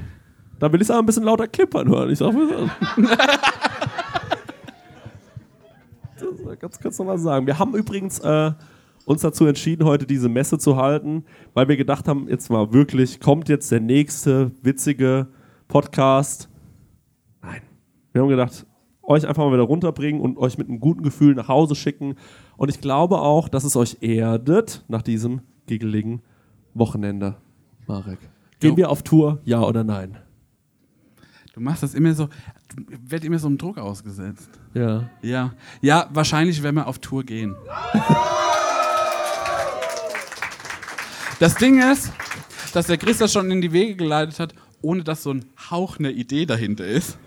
Dann 0.59 0.71
will 0.71 0.81
ich 0.81 0.87
es 0.87 0.91
aber 0.91 0.99
ein 0.99 1.05
bisschen 1.05 1.23
lauter 1.23 1.47
klippern 1.47 1.87
hören. 1.87 2.09
Ich 2.09 2.19
sag 2.19 2.33
mal 2.33 2.47
das 6.19 6.59
ganz 6.59 6.79
kurz 6.79 6.99
noch 6.99 7.05
mal 7.05 7.17
sagen. 7.17 7.47
Wir 7.47 7.57
haben 7.57 7.73
übrigens 7.75 8.19
äh, 8.19 8.51
uns 9.09 9.21
dazu 9.23 9.47
entschieden, 9.47 9.85
heute 9.85 10.05
diese 10.05 10.29
Messe 10.29 10.59
zu 10.59 10.77
halten, 10.77 11.25
weil 11.55 11.67
wir 11.67 11.77
gedacht 11.77 12.07
haben, 12.07 12.29
jetzt 12.29 12.51
mal 12.51 12.71
wirklich, 12.73 13.19
kommt 13.19 13.49
jetzt 13.49 13.71
der 13.71 13.79
nächste 13.79 14.51
witzige 14.61 15.29
Podcast. 15.67 16.47
Nein. 17.41 17.61
Wir 18.13 18.21
haben 18.21 18.29
gedacht, 18.29 18.67
euch 19.01 19.27
einfach 19.27 19.43
mal 19.43 19.51
wieder 19.51 19.63
runterbringen 19.63 20.21
und 20.21 20.37
euch 20.37 20.59
mit 20.59 20.69
einem 20.69 20.79
guten 20.79 21.01
Gefühl 21.01 21.33
nach 21.33 21.47
Hause 21.47 21.73
schicken. 21.73 22.17
Und 22.55 22.69
ich 22.69 22.81
glaube 22.81 23.19
auch, 23.19 23.49
dass 23.49 23.63
es 23.63 23.75
euch 23.75 23.97
erdet 24.01 24.85
nach 24.87 25.01
diesem 25.01 25.41
giggeligen 25.65 26.21
Wochenende. 26.75 27.37
Marek. 27.87 28.19
Gehen 28.59 28.71
Jo. 28.71 28.77
wir 28.77 28.89
auf 28.91 29.01
Tour, 29.01 29.39
ja 29.43 29.63
oder 29.63 29.83
nein? 29.83 30.19
Du 31.53 31.61
machst 31.61 31.81
das 31.81 31.95
immer 31.95 32.13
so, 32.13 32.29
wird 33.07 33.25
immer 33.25 33.39
so 33.39 33.47
einem 33.47 33.57
Druck 33.57 33.79
ausgesetzt. 33.79 34.51
Ja. 34.75 35.09
Ja. 35.23 35.53
Ja, 35.81 36.07
wahrscheinlich, 36.13 36.61
wenn 36.61 36.75
wir 36.75 36.85
auf 36.85 36.99
Tour 36.99 37.23
gehen. 37.23 37.55
Das 41.39 41.55
Ding 41.55 41.81
ist, 41.81 42.11
dass 42.73 42.87
der 42.87 42.97
Chris 42.97 43.17
das 43.19 43.31
schon 43.31 43.49
in 43.51 43.61
die 43.61 43.71
Wege 43.71 43.95
geleitet 43.95 44.39
hat, 44.39 44.53
ohne 44.81 45.03
dass 45.03 45.23
so 45.23 45.31
ein 45.33 45.45
Hauch 45.71 45.97
eine 45.97 46.11
Idee 46.11 46.45
dahinter 46.45 46.85
ist. 46.85 47.17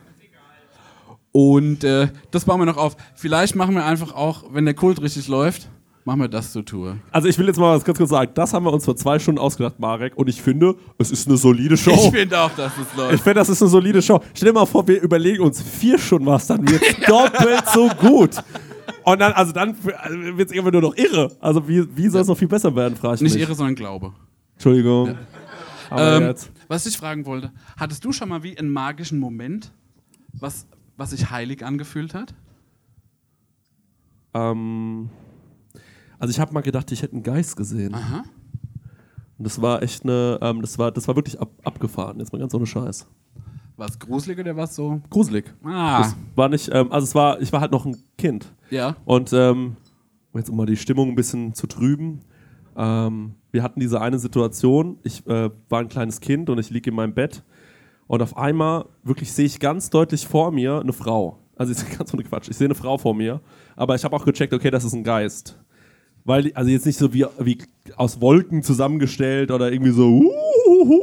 Und 1.33 1.83
äh, 1.83 2.09
das 2.31 2.45
bauen 2.45 2.61
wir 2.61 2.67
noch 2.67 2.77
auf. 2.77 2.97
Vielleicht 3.15 3.57
machen 3.57 3.75
wir 3.75 3.85
einfach 3.87 4.15
auch, 4.15 4.45
wenn 4.53 4.67
der 4.67 4.75
Kult 4.75 5.01
richtig 5.01 5.29
läuft, 5.29 5.71
machen 6.05 6.21
wir 6.21 6.29
das 6.29 6.53
zur 6.53 6.63
Tour. 6.65 6.99
Also 7.11 7.27
ich 7.29 7.39
will 7.39 7.47
jetzt 7.47 7.57
mal 7.59 7.75
was 7.75 7.85
ganz 7.85 7.97
kurz 7.97 8.11
sagen. 8.11 8.33
Das 8.35 8.53
haben 8.53 8.65
wir 8.67 8.73
uns 8.73 8.85
vor 8.85 8.97
zwei 8.97 9.19
Stunden 9.19 9.41
ausgedacht, 9.41 9.79
Marek. 9.81 10.15
Und 10.17 10.29
ich 10.29 10.43
finde, 10.43 10.75
es 10.99 11.11
ist 11.11 11.27
eine 11.29 11.39
solide 11.39 11.79
Show. 11.79 11.93
Ich 11.93 12.11
finde 12.11 12.39
auch, 12.39 12.51
dass 12.55 12.73
es 12.77 12.87
Ich 12.91 12.99
läuft. 12.99 13.23
finde, 13.25 13.35
das 13.35 13.49
ist 13.49 13.63
eine 13.63 13.71
solide 13.71 14.03
Show. 14.03 14.21
Stell 14.35 14.49
dir 14.49 14.53
mal 14.53 14.67
vor, 14.67 14.87
wir 14.87 15.01
überlegen 15.01 15.43
uns 15.43 15.63
vier 15.63 15.99
Stunden 15.99 16.27
was, 16.27 16.47
dann 16.49 16.69
wird 16.69 16.83
doppelt 17.09 17.63
so 17.73 17.89
gut. 17.99 18.33
Und 19.05 19.19
dann, 19.21 19.33
also 19.33 19.53
dann 19.53 19.77
wird 19.85 20.49
es 20.51 20.53
irgendwann 20.55 20.73
nur 20.73 20.83
noch 20.91 20.97
irre. 20.97 21.31
Also 21.41 21.67
wie, 21.69 21.97
wie 21.97 22.09
soll 22.09 22.23
es 22.23 22.29
noch 22.29 22.37
viel 22.39 22.49
besser 22.49 22.75
werden, 22.75 22.97
frage 22.97 23.17
ich 23.17 23.21
Nicht 23.23 23.35
mich. 23.35 23.43
irre, 23.43 23.55
sondern 23.55 23.75
Glaube. 23.75 24.13
Entschuldigung. 24.55 25.17
Aber 25.91 26.17
Ähm, 26.17 26.23
jetzt. 26.25 26.51
was 26.69 26.87
ich 26.87 26.97
fragen 26.97 27.27
wollte, 27.27 27.53
hattest 27.77 28.05
du 28.05 28.13
schon 28.13 28.29
mal 28.29 28.43
wie 28.43 28.57
einen 28.59 28.71
magischen 28.71 29.19
Moment, 29.19 29.73
was, 30.33 30.67
was 30.97 31.11
sich 31.11 31.31
heilig 31.31 31.65
angefühlt 31.65 32.15
hat? 32.15 32.35
Ähm, 34.35 35.11
also 36.19 36.31
ich 36.31 36.41
habe 36.41 36.53
mal 36.55 36.63
gedacht, 36.63 36.91
ich 36.93 37.03
hätte 37.03 37.15
einen 37.15 37.23
Geist 37.23 37.57
gesehen. 37.57 37.95
Aha. 37.95 38.25
Und 39.39 39.45
das 39.47 39.61
war 39.61 39.83
echt 39.83 40.05
eine, 40.05 40.39
ähm, 40.41 40.63
das 40.63 40.79
war, 40.79 40.93
das 40.93 41.09
war 41.09 41.17
wirklich 41.17 41.41
ab, 41.41 41.51
abgefahren. 41.65 42.19
Jetzt 42.21 42.33
mal 42.33 42.39
ganz 42.39 42.55
ohne 42.55 42.67
Scheiß. 42.67 43.07
War 43.83 43.89
es 43.89 43.99
gruselig 43.99 44.39
oder 44.39 44.55
war 44.55 44.63
es 44.63 44.77
so? 44.77 45.01
Gruselig. 45.11 45.53
Ah, 45.65 46.03
Das 46.03 46.15
war 46.37 46.49
nicht, 46.49 46.71
ähm, 46.73 46.93
also 46.93 47.05
es 47.05 47.17
war, 47.17 47.41
ich 47.43 47.53
war 47.53 47.61
halt 47.61 47.73
noch 47.73 47.85
ein 47.85 47.97
Kind. 48.17 48.47
ja. 48.71 48.95
Und 49.05 49.33
ähm, 49.33 49.75
jetzt 50.35 50.49
um 50.51 50.57
mal 50.57 50.67
die 50.67 50.77
Stimmung 50.77 51.09
ein 51.09 51.15
bisschen 51.17 51.53
zu 51.53 51.67
trüben, 51.67 52.21
ähm, 52.77 53.35
wir 53.51 53.65
hatten 53.65 53.81
diese 53.81 54.01
eine 54.01 54.21
Situation, 54.21 54.99
ich 55.03 55.27
äh, 55.27 55.51
war 55.69 55.81
ein 55.81 55.89
kleines 55.89 56.21
Kind 56.21 56.49
und 56.49 56.59
ich 56.61 56.71
liege 56.71 56.91
in 56.91 56.95
meinem 56.95 57.13
Bett 57.13 57.43
und 58.07 58.23
auf 58.23 58.37
einmal 58.37 58.85
wirklich 59.03 59.33
sehe 59.33 59.47
ich 59.47 59.59
ganz 59.59 59.91
deutlich 59.91 60.29
vor 60.29 60.53
mir 60.53 60.79
eine 60.79 60.93
Frau. 60.93 61.39
Also 61.57 61.73
ist 61.73 61.91
ganz 61.99 62.15
ohne 62.15 62.23
Quatsch, 62.23 62.51
ich 62.51 62.57
sehe 62.57 62.69
eine 62.69 62.77
Frau 62.77 62.99
vor 62.99 63.15
mir, 63.15 63.41
aber 63.75 63.97
ich 63.97 64.05
habe 64.05 64.15
auch 64.15 64.25
gecheckt, 64.25 64.53
okay, 64.55 64.71
das 64.71 64.85
ist 64.85 64.93
ein 64.93 65.03
Geist. 65.03 65.59
Weil, 66.25 66.53
also 66.55 66.71
jetzt 66.71 66.87
nicht 66.87 67.01
so 67.01 67.13
wie, 67.13 67.27
wie 67.41 67.59
aus 67.97 68.21
Wolken 68.21 68.63
zusammengestellt 68.63 69.51
oder 69.51 69.73
irgendwie 69.73 69.91
so 69.91 70.07
uhuhu, 70.09 71.01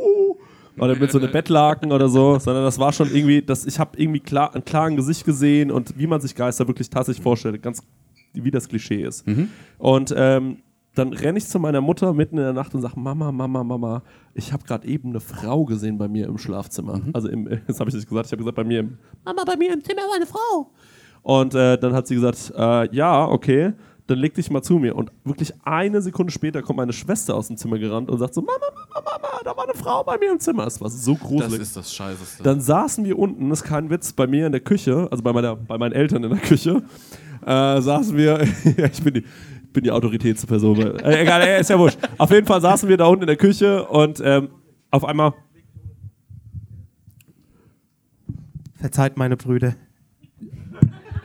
oder 0.79 0.95
mit 0.95 1.11
so 1.11 1.19
einem 1.19 1.31
Bettlaken 1.31 1.91
oder 1.91 2.09
so, 2.09 2.39
sondern 2.39 2.63
das 2.63 2.79
war 2.79 2.91
schon 2.93 3.13
irgendwie, 3.13 3.41
das, 3.41 3.65
ich 3.65 3.79
habe 3.79 3.97
irgendwie 3.97 4.19
klar, 4.19 4.55
ein 4.55 4.65
klaren 4.65 4.95
Gesicht 4.95 5.25
gesehen 5.25 5.71
und 5.71 5.97
wie 5.97 6.07
man 6.07 6.21
sich 6.21 6.35
Geister 6.35 6.67
wirklich 6.67 6.89
tatsächlich 6.89 7.23
vorstellt, 7.23 7.61
ganz 7.61 7.81
wie 8.33 8.51
das 8.51 8.67
Klischee 8.67 9.03
ist. 9.03 9.25
Und 9.77 10.13
ähm, 10.15 10.57
dann 10.95 11.13
renne 11.13 11.37
ich 11.37 11.47
zu 11.47 11.59
meiner 11.59 11.81
Mutter 11.81 12.13
mitten 12.13 12.37
in 12.37 12.43
der 12.43 12.53
Nacht 12.53 12.73
und 12.73 12.81
sage, 12.81 12.99
Mama, 12.99 13.31
Mama, 13.31 13.63
Mama, 13.63 14.03
ich 14.33 14.51
habe 14.51 14.63
gerade 14.63 14.87
eben 14.87 15.09
eine 15.09 15.19
Frau 15.19 15.65
gesehen 15.65 15.97
bei 15.97 16.07
mir 16.07 16.27
im 16.27 16.37
Schlafzimmer. 16.37 17.01
Also 17.13 17.29
im, 17.29 17.45
das 17.67 17.79
habe 17.79 17.89
ich 17.89 17.95
nicht 17.95 18.09
gesagt, 18.09 18.25
ich 18.27 18.31
habe 18.31 18.39
gesagt, 18.39 18.55
bei 18.55 18.63
mir 18.63 18.81
im, 18.81 18.97
Mama, 19.23 19.43
bei 19.45 19.55
mir 19.55 19.73
im 19.73 19.83
Zimmer 19.83 20.01
war 20.01 20.15
eine 20.15 20.25
Frau. 20.25 20.71
Und 21.21 21.53
äh, 21.53 21.77
dann 21.77 21.93
hat 21.93 22.07
sie 22.07 22.15
gesagt, 22.15 22.53
äh, 22.55 22.93
ja, 22.95 23.27
okay, 23.27 23.73
dann 24.09 24.17
leg 24.19 24.33
dich 24.33 24.49
mal 24.49 24.61
zu 24.61 24.79
mir. 24.79 24.95
Und 24.95 25.11
wirklich 25.23 25.53
eine 25.63 26.01
Sekunde 26.01 26.31
später 26.31 26.61
kommt 26.61 26.77
meine 26.77 26.93
Schwester 26.93 27.35
aus 27.35 27.47
dem 27.47 27.57
Zimmer 27.57 27.77
gerannt 27.77 28.09
und 28.09 28.17
sagt 28.17 28.33
so, 28.33 28.41
Mama, 28.41 28.53
Mama, 28.93 29.11
Mama, 29.21 29.39
da 29.43 29.55
war 29.55 29.63
eine 29.65 29.73
Frau 29.75 30.03
bei 30.03 30.17
mir 30.17 30.31
im 30.31 30.39
Zimmer. 30.39 30.65
Es 30.67 30.81
war 30.81 30.89
so 30.89 31.13
Das 31.13 31.21
gruselig. 31.23 31.61
ist 31.61 31.75
das 31.77 31.93
Scheißeste. 31.93 32.43
Dann 32.43 32.59
saßen 32.61 33.05
wir 33.05 33.17
unten, 33.19 33.49
das 33.49 33.61
ist 33.61 33.67
kein 33.67 33.89
Witz, 33.89 34.13
bei 34.13 34.27
mir 34.27 34.45
in 34.47 34.51
der 34.51 34.61
Küche, 34.61 35.07
also 35.11 35.23
bei, 35.23 35.31
meiner, 35.33 35.55
bei 35.55 35.77
meinen 35.77 35.91
Eltern 35.93 36.23
in 36.23 36.31
der 36.31 36.39
Küche, 36.39 36.81
äh, 37.45 37.81
saßen 37.81 38.17
wir, 38.17 38.43
ja, 38.77 38.85
ich 38.91 39.03
bin 39.03 39.13
die, 39.13 39.23
bin 39.73 39.83
die 39.83 39.91
Autoritätsperson, 39.91 40.77
äh, 40.99 41.21
egal, 41.21 41.41
äh, 41.41 41.59
ist 41.61 41.69
ja 41.69 41.77
wurscht. 41.77 41.99
Auf 42.17 42.31
jeden 42.31 42.47
Fall 42.47 42.59
saßen 42.61 42.89
wir 42.89 42.97
da 42.97 43.05
unten 43.05 43.23
in 43.23 43.27
der 43.27 43.37
Küche 43.37 43.85
und 43.85 44.21
ähm, 44.23 44.49
auf 44.91 45.05
einmal, 45.05 45.33
Verzeiht 48.75 49.17
meine 49.17 49.35
Brüder. 49.35 49.75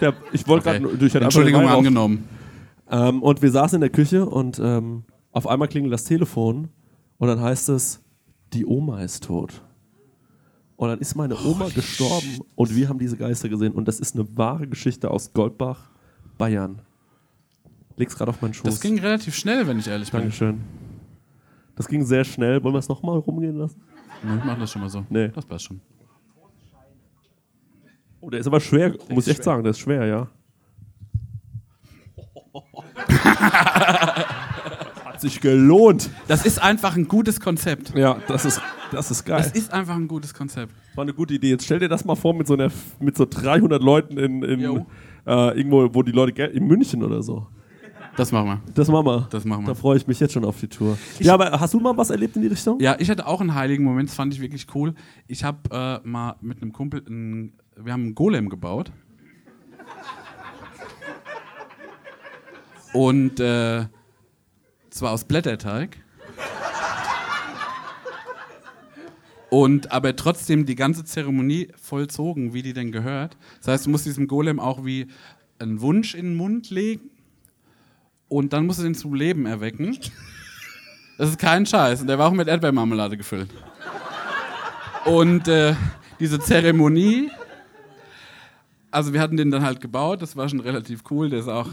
der, 0.01 0.13
ich 0.33 0.47
wollte 0.49 0.69
Okay. 0.71 0.81
gerade, 0.81 0.99
durch 0.99 1.15
Entschuldigung 1.15 1.69
angenommen. 1.69 2.25
Ähm, 2.91 3.23
und 3.23 3.43
wir 3.43 3.51
saßen 3.51 3.77
in 3.77 3.81
der 3.81 3.91
Küche 3.91 4.27
und 4.27 4.59
ähm, 4.63 5.05
auf 5.33 5.47
einmal 5.47 5.69
klingelt 5.69 5.93
das 5.93 6.05
Telefon 6.05 6.69
und 7.19 7.29
dann 7.29 7.41
heißt 7.41 7.69
es, 7.71 8.03
die 8.53 8.67
Oma 8.67 9.03
ist 9.03 9.25
tot. 9.25 9.63
Und 10.77 10.89
dann 10.89 10.99
ist 10.99 11.15
meine 11.15 11.37
Oma 11.45 11.69
gestorben 11.75 12.41
und 12.57 12.75
wir 12.75 12.89
haben 12.89 12.99
diese 12.99 13.17
Geister 13.17 13.49
gesehen. 13.49 13.73
Und 13.73 13.87
das 13.89 14.01
ist 14.01 14.17
eine 14.17 14.27
wahre 14.37 14.67
Geschichte 14.67 15.11
aus 15.11 15.33
Goldbach, 15.33 15.91
Bayern. 16.37 16.83
Leg's 17.97 18.17
gerade 18.17 18.31
auf 18.31 18.43
meinen 18.43 18.55
Schoß. 18.55 18.65
Das 18.65 18.81
ging 18.81 18.99
relativ 18.99 19.35
schnell, 19.37 19.67
wenn 19.69 19.79
ich 19.79 19.87
ehrlich 19.87 20.11
bin. 20.11 20.21
Dankeschön. 20.21 20.61
Das 21.77 21.87
ging 21.89 22.05
sehr 22.05 22.25
schnell. 22.25 22.63
Wollen 22.63 22.75
wir 22.75 22.81
es 22.81 22.89
nochmal 22.89 23.19
rumgehen 23.19 23.57
lassen? 23.57 23.81
Nee, 24.23 24.37
Ich 24.39 24.45
mach 24.45 24.59
das 24.59 24.71
schon 24.73 24.83
mal 24.83 24.89
so. 24.91 25.05
Nee. 25.09 25.29
Das 25.29 25.47
passt 25.47 25.65
schon. 25.65 25.81
Oh, 28.21 28.31
der 28.31 28.41
ist 28.41 28.47
aber 28.47 28.61
schwer, 28.61 28.91
muss 28.91 28.99
ist 29.01 29.09
ich 29.09 29.29
echt 29.29 29.37
schwer. 29.37 29.45
sagen. 29.45 29.63
Der 29.63 29.71
ist 29.71 29.79
schwer, 29.79 30.07
ja. 30.07 30.29
Hat 35.05 35.21
sich 35.21 35.41
gelohnt. 35.41 36.11
Das 36.29 36.47
ist 36.47 36.63
einfach 36.63 36.97
ein 36.97 37.09
gutes 37.09 37.41
Konzept. 37.41 37.97
Ja, 37.97 38.19
das 38.29 38.45
ist, 38.45 38.61
das 38.93 39.11
ist 39.11 39.25
geil. 39.25 39.39
Das 39.39 39.53
ist 39.53 39.73
einfach 39.73 39.95
ein 39.95 40.09
gutes 40.09 40.35
Konzept. 40.35 40.73
War 40.95 41.03
eine 41.03 41.13
gute 41.15 41.35
Idee. 41.35 41.51
Jetzt 41.51 41.65
stell 41.65 41.79
dir 41.79 41.89
das 41.89 42.05
mal 42.05 42.15
vor 42.15 42.35
mit 42.35 42.47
so, 42.47 42.55
einer, 42.55 42.71
mit 43.01 43.17
so 43.17 43.27
300 43.29 43.83
Leuten 43.83 44.19
in, 44.19 44.43
in 44.43 44.61
äh, 44.61 45.57
irgendwo, 45.57 45.89
wo 45.93 46.03
die 46.03 46.13
Leute 46.13 46.43
in 46.45 46.67
München 46.67 47.03
oder 47.03 47.23
so. 47.23 47.47
Das 48.17 48.31
machen 48.31 48.47
wir. 48.47 48.63
Das 48.75 48.89
machen 48.89 49.07
wir. 49.07 49.27
Das 49.31 49.45
machen 49.45 49.65
wir. 49.65 49.69
Da 49.69 49.75
freue 49.75 49.97
ich 49.97 50.07
mich 50.07 50.21
jetzt 50.21 50.33
schon 50.33 50.45
auf 50.45 50.61
die 50.61 50.69
Tour. 50.69 50.97
ja, 51.19 51.35
aber 51.35 51.51
hast 51.59 51.75
du 51.75 51.81
mal 51.81 51.97
was 51.97 52.11
erlebt 52.11 52.37
in 52.37 52.43
die 52.43 52.49
Richtung? 52.49 52.79
Ja, 52.81 52.97
ich 52.99 53.11
hatte 53.11 53.27
auch 53.27 53.41
einen 53.41 53.55
heiligen 53.55 53.85
Moment, 53.85 54.09
das 54.09 54.15
fand 54.17 54.33
ich 54.33 54.41
wirklich 54.41 54.67
cool. 54.75 54.95
Ich 55.27 55.43
habe 55.43 55.59
äh, 56.05 56.07
mal 56.07 56.37
mit 56.41 56.63
einem 56.63 56.73
Kumpel, 56.73 57.03
ein, 57.09 57.55
wir 57.77 57.93
haben 57.93 58.05
einen 58.05 58.15
Golem 58.15 58.49
gebaut. 58.49 58.93
Und 62.95 63.41
äh, 63.41 63.87
zwar 64.89 65.13
aus 65.13 65.25
Blätterteig. 65.25 65.99
Und 69.51 69.93
aber 69.93 70.17
trotzdem 70.17 70.65
die 70.65 70.75
ganze 70.75 71.05
Zeremonie 71.05 71.69
vollzogen, 71.77 72.55
wie 72.55 72.63
die 72.63 72.73
denn 72.73 72.93
gehört. 72.93 73.37
Das 73.59 73.69
heißt, 73.69 73.87
du 73.87 73.91
musst 73.91 74.07
diesem 74.07 74.27
Golem 74.27 74.59
auch 74.59 74.85
wie 74.85 75.09
einen 75.59 75.81
Wunsch 75.81 76.15
in 76.15 76.27
den 76.27 76.35
Mund 76.37 76.71
legen 76.71 77.11
und 78.29 78.53
dann 78.53 78.67
musst 78.67 78.79
du 78.79 78.85
den 78.85 78.95
zum 78.95 79.15
Leben 79.15 79.47
erwecken. 79.47 79.99
Das 81.19 81.29
ist 81.29 81.39
kein 81.39 81.67
Scheiß. 81.67 82.01
Und 82.01 82.07
der 82.09 82.19
war 82.19 82.29
auch 82.29 82.33
mit 82.33 82.49
Erdbeermarmelade 82.49 83.17
gefüllt. 83.17 83.51
Und 85.05 85.49
äh, 85.49 85.75
diese 86.19 86.41
Zeremonie, 86.41 87.31
also 88.91 89.13
wir 89.13 89.21
hatten 89.21 89.37
den 89.37 89.51
dann 89.51 89.63
halt 89.63 89.81
gebaut, 89.81 90.23
das 90.23 90.37
war 90.37 90.49
schon 90.49 90.61
relativ 90.61 91.03
cool. 91.11 91.31
Der 91.31 91.41
ist 91.41 91.49
auch, 91.49 91.69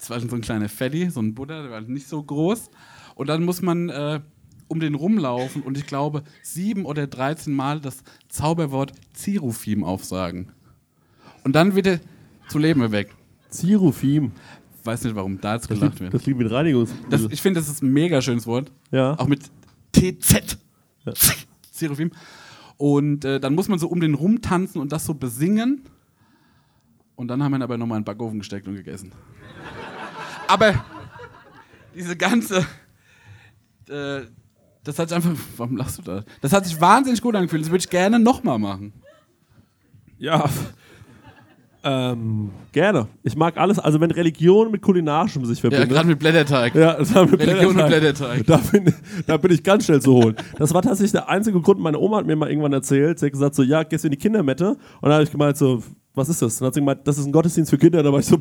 das 0.00 0.08
war 0.10 0.18
so 0.18 0.34
ein 0.34 0.40
kleiner 0.40 0.68
Fatty, 0.70 1.10
so 1.10 1.20
ein 1.20 1.34
Buddha, 1.34 1.62
der 1.62 1.70
war 1.70 1.80
nicht 1.82 2.08
so 2.08 2.22
groß. 2.22 2.70
Und 3.14 3.28
dann 3.28 3.44
muss 3.44 3.60
man 3.60 3.90
äh, 3.90 4.20
um 4.66 4.80
den 4.80 4.94
rumlaufen 4.94 5.62
und 5.62 5.76
ich 5.76 5.86
glaube 5.86 6.22
sieben 6.42 6.86
oder 6.86 7.06
13 7.06 7.54
Mal 7.54 7.80
das 7.80 8.02
Zauberwort 8.28 8.92
Zirufim 9.12 9.84
aufsagen. 9.84 10.52
Und 11.44 11.54
dann 11.54 11.74
wird 11.74 11.86
er 11.86 12.00
zu 12.48 12.58
Leben 12.58 12.80
erweckt. 12.80 13.14
Zirufim. 13.50 14.32
Weiß 14.84 15.04
nicht, 15.04 15.14
warum 15.14 15.38
da 15.40 15.54
jetzt 15.54 15.70
Das 15.70 15.78
gelacht 15.78 15.92
liegt, 15.94 16.00
wird. 16.00 16.14
das 16.14 16.24
liegt 16.26 16.38
mit 16.38 16.50
Reinigungs... 16.50 16.94
Das, 17.10 17.22
ich 17.30 17.42
finde, 17.42 17.60
das 17.60 17.68
ist 17.68 17.82
ein 17.82 17.92
mega 17.92 18.22
schönes 18.22 18.46
Wort. 18.46 18.72
ja. 18.90 19.18
Auch 19.18 19.26
mit 19.26 19.50
TZ. 19.92 20.56
Seraphim. 21.70 22.10
Und 22.78 23.24
äh, 23.26 23.38
dann 23.40 23.54
muss 23.54 23.68
man 23.68 23.78
so 23.78 23.88
um 23.88 24.00
den 24.00 24.14
rumtanzen 24.14 24.80
und 24.80 24.92
das 24.92 25.04
so 25.04 25.12
besingen. 25.12 25.82
Und 27.16 27.28
dann 27.28 27.42
haben 27.42 27.52
wir 27.52 27.58
ihn 27.58 27.62
aber 27.62 27.76
nochmal 27.76 27.98
in 27.98 28.02
den 28.02 28.06
Backofen 28.06 28.38
gesteckt 28.38 28.66
und 28.68 28.76
gegessen. 28.76 29.12
Aber 30.50 30.74
diese 31.94 32.16
ganze, 32.16 32.66
äh, 33.88 34.20
Das 34.84 34.98
hat 34.98 35.08
sich 35.10 35.16
einfach. 35.16 35.32
Warum 35.56 35.76
lachst 35.76 35.98
du 35.98 36.02
da? 36.02 36.24
Das 36.40 36.52
hat 36.52 36.64
sich 36.66 36.80
wahnsinnig 36.80 37.20
gut 37.20 37.34
angefühlt. 37.36 37.62
Das 37.62 37.70
würde 37.70 37.82
ich 37.84 37.90
gerne 37.90 38.18
nochmal 38.18 38.58
machen. 38.58 38.92
Ja. 40.18 40.44
Ähm, 41.82 42.50
gerne. 42.72 43.08
Ich 43.22 43.36
mag 43.36 43.56
alles, 43.56 43.78
also 43.78 44.00
wenn 44.02 44.10
Religion 44.10 44.70
mit 44.70 44.82
Kulinarischem 44.82 45.44
sich 45.46 45.58
Ja, 45.58 45.62
verbindet. 45.70 45.88
gerade 45.90 46.08
mit 46.08 46.18
Blätterteig. 46.18 46.74
Ja, 46.74 46.98
wir 46.98 47.38
Religion 47.40 47.74
und 47.80 47.86
Blätterteig. 47.86 48.44
Blätterteig. 48.44 48.46
Da 48.46 48.56
bin, 48.58 48.94
da 49.26 49.36
bin 49.38 49.50
ich 49.52 49.62
ganz 49.62 49.86
schnell 49.86 50.00
zu 50.02 50.12
holen. 50.12 50.36
Das 50.58 50.74
war 50.74 50.82
tatsächlich 50.82 51.12
der 51.12 51.28
einzige 51.30 51.58
Grund, 51.60 51.80
meine 51.80 51.98
Oma 51.98 52.18
hat 52.18 52.26
mir 52.26 52.36
mal 52.36 52.50
irgendwann 52.50 52.74
erzählt, 52.74 53.18
sie 53.18 53.26
hat 53.26 53.32
gesagt 53.32 53.54
so, 53.54 53.62
ja, 53.62 53.82
gehst 53.82 54.04
du 54.04 54.08
in 54.08 54.12
die 54.12 54.18
Kindermette? 54.18 54.70
Und 54.72 54.78
dann 55.02 55.12
habe 55.12 55.22
ich 55.22 55.30
gemeint 55.30 55.56
so, 55.56 55.82
was 56.14 56.28
ist 56.28 56.42
das? 56.42 56.54
Und 56.56 56.60
dann 56.60 56.66
hat 56.66 56.74
sie 56.74 56.80
gemeint, 56.80 57.00
das 57.04 57.16
ist 57.16 57.24
ein 57.24 57.32
Gottesdienst 57.32 57.70
für 57.70 57.78
Kinder. 57.78 58.02
Da 58.02 58.12
war 58.12 58.18
ich 58.20 58.26
so, 58.26 58.36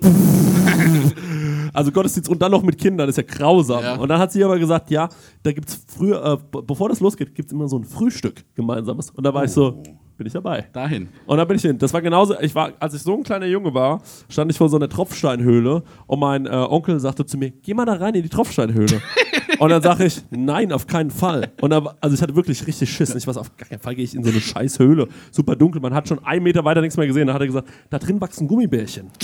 also 1.74 1.92
Gottesdienst 1.92 2.30
und 2.30 2.42
dann 2.42 2.52
noch 2.52 2.64
mit 2.64 2.78
Kindern, 2.78 3.08
das 3.08 3.18
ist 3.18 3.30
ja 3.30 3.36
grausam. 3.38 3.84
Ja. 3.84 3.96
Und 3.96 4.08
dann 4.10 4.20
hat 4.20 4.32
sie 4.32 4.44
aber 4.44 4.58
gesagt, 4.60 4.90
ja, 4.92 5.10
da 5.44 5.52
gibt 5.52 5.70
es 5.70 5.84
früher, 5.88 6.24
äh, 6.24 6.38
be- 6.52 6.62
bevor 6.64 6.90
das 6.90 7.00
losgeht, 7.00 7.34
gibt 7.36 7.48
es 7.50 7.54
immer 7.54 7.68
so 7.68 7.78
ein 7.78 7.84
Frühstück 7.86 8.44
gemeinsames. 8.56 9.10
Und 9.12 9.24
da 9.26 9.34
war 9.34 9.44
ich 9.46 9.52
so, 9.52 9.82
bin 10.18 10.28
ich 10.28 10.34
dabei. 10.34 10.68
Dahin. 10.74 11.08
Und 11.26 11.38
dann 11.38 11.48
bin 11.48 11.56
ich 11.56 11.62
hin. 11.62 11.78
Das 11.78 11.94
war 11.94 12.02
genauso, 12.02 12.38
ich 12.42 12.54
war, 12.54 12.74
als 12.80 12.94
ich 12.94 13.02
so 13.02 13.16
ein 13.16 13.24
kleiner 13.24 13.46
Junge 13.46 13.74
war, 13.74 14.02
stand 14.28 14.52
ich 14.52 14.58
vor 14.58 14.68
so 14.68 14.76
einer 14.76 14.90
Tropfsteinhöhle 14.90 15.82
und 16.08 16.20
mein 16.20 16.46
äh, 16.46 16.50
Onkel 16.50 17.00
sagte 17.00 17.26
zu 17.26 17.38
mir, 17.38 17.52
geh 17.52 17.74
mal 17.74 17.86
da 17.86 17.94
rein 17.94 18.14
in 18.16 18.24
die 18.24 18.30
Tropfsteinhöhle. 18.30 19.02
und 19.60 19.70
dann 19.70 19.82
sage 19.82 20.04
ich, 20.06 20.22
nein, 20.30 20.74
auf 20.74 20.88
keinen 20.88 21.10
Fall. 21.10 21.52
Und 21.62 21.70
dann, 21.70 21.88
also 22.02 22.14
ich 22.16 22.22
hatte 22.22 22.36
wirklich 22.36 22.68
richtig 22.68 22.90
Schiss. 22.92 23.16
Ich 23.16 23.26
weiß, 23.28 23.38
auf 23.38 23.56
gar 23.56 23.70
keinen 23.70 23.80
Fall 23.80 23.96
gehe 23.96 24.04
ich 24.04 24.14
in 24.14 24.24
so 24.26 24.30
eine 24.30 24.42
scheiß 24.42 24.80
Höhle. 24.80 25.08
Super 25.32 25.56
dunkel, 25.56 25.82
man 25.82 25.94
hat 25.94 26.10
schon 26.10 26.20
einen 26.26 26.44
Meter 26.44 26.66
weiter 26.66 26.82
nichts 26.82 26.98
mehr 26.98 27.08
gesehen. 27.08 27.28
Da 27.28 27.34
hat 27.34 27.42
er 27.42 27.48
gesagt, 27.48 27.70
da 27.90 27.98
drin 27.98 28.20
wachsen 28.20 28.46
Gummibärchen. 28.48 29.08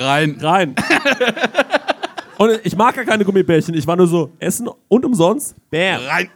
Rein. 0.00 0.36
Rein. 0.40 0.74
und 2.38 2.60
ich 2.64 2.76
mag 2.76 2.94
gar 2.94 3.04
keine 3.04 3.24
Gummibärchen. 3.24 3.74
Ich 3.74 3.86
war 3.86 3.96
nur 3.96 4.06
so, 4.06 4.30
essen 4.38 4.68
und 4.88 5.04
umsonst, 5.04 5.56
bam. 5.70 6.00
Rein. 6.06 6.28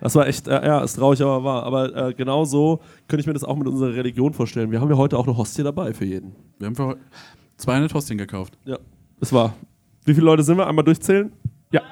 Das 0.00 0.14
war 0.14 0.26
echt, 0.26 0.48
äh, 0.48 0.66
ja, 0.66 0.82
ist 0.82 0.94
traurig, 0.94 1.20
aber 1.20 1.44
wahr. 1.44 1.62
Aber 1.64 1.94
äh, 1.94 2.14
genau 2.14 2.44
so 2.44 2.80
könnte 3.06 3.20
ich 3.20 3.26
mir 3.26 3.34
das 3.34 3.44
auch 3.44 3.56
mit 3.56 3.68
unserer 3.68 3.94
Religion 3.94 4.32
vorstellen. 4.32 4.70
Wir 4.70 4.80
haben 4.80 4.88
ja 4.88 4.96
heute 4.96 5.18
auch 5.18 5.26
eine 5.26 5.36
Hostie 5.36 5.62
dabei 5.62 5.92
für 5.92 6.06
jeden. 6.06 6.34
Wir 6.58 6.66
haben 6.66 6.74
für 6.74 6.86
heute 6.86 7.00
200 7.58 7.92
Hostien 7.92 8.16
gekauft. 8.16 8.56
Ja, 8.64 8.78
das 9.18 9.32
war. 9.32 9.54
Wie 10.06 10.14
viele 10.14 10.24
Leute 10.24 10.42
sind 10.42 10.56
wir? 10.56 10.66
Einmal 10.66 10.84
durchzählen? 10.84 11.30
Ja. 11.70 11.82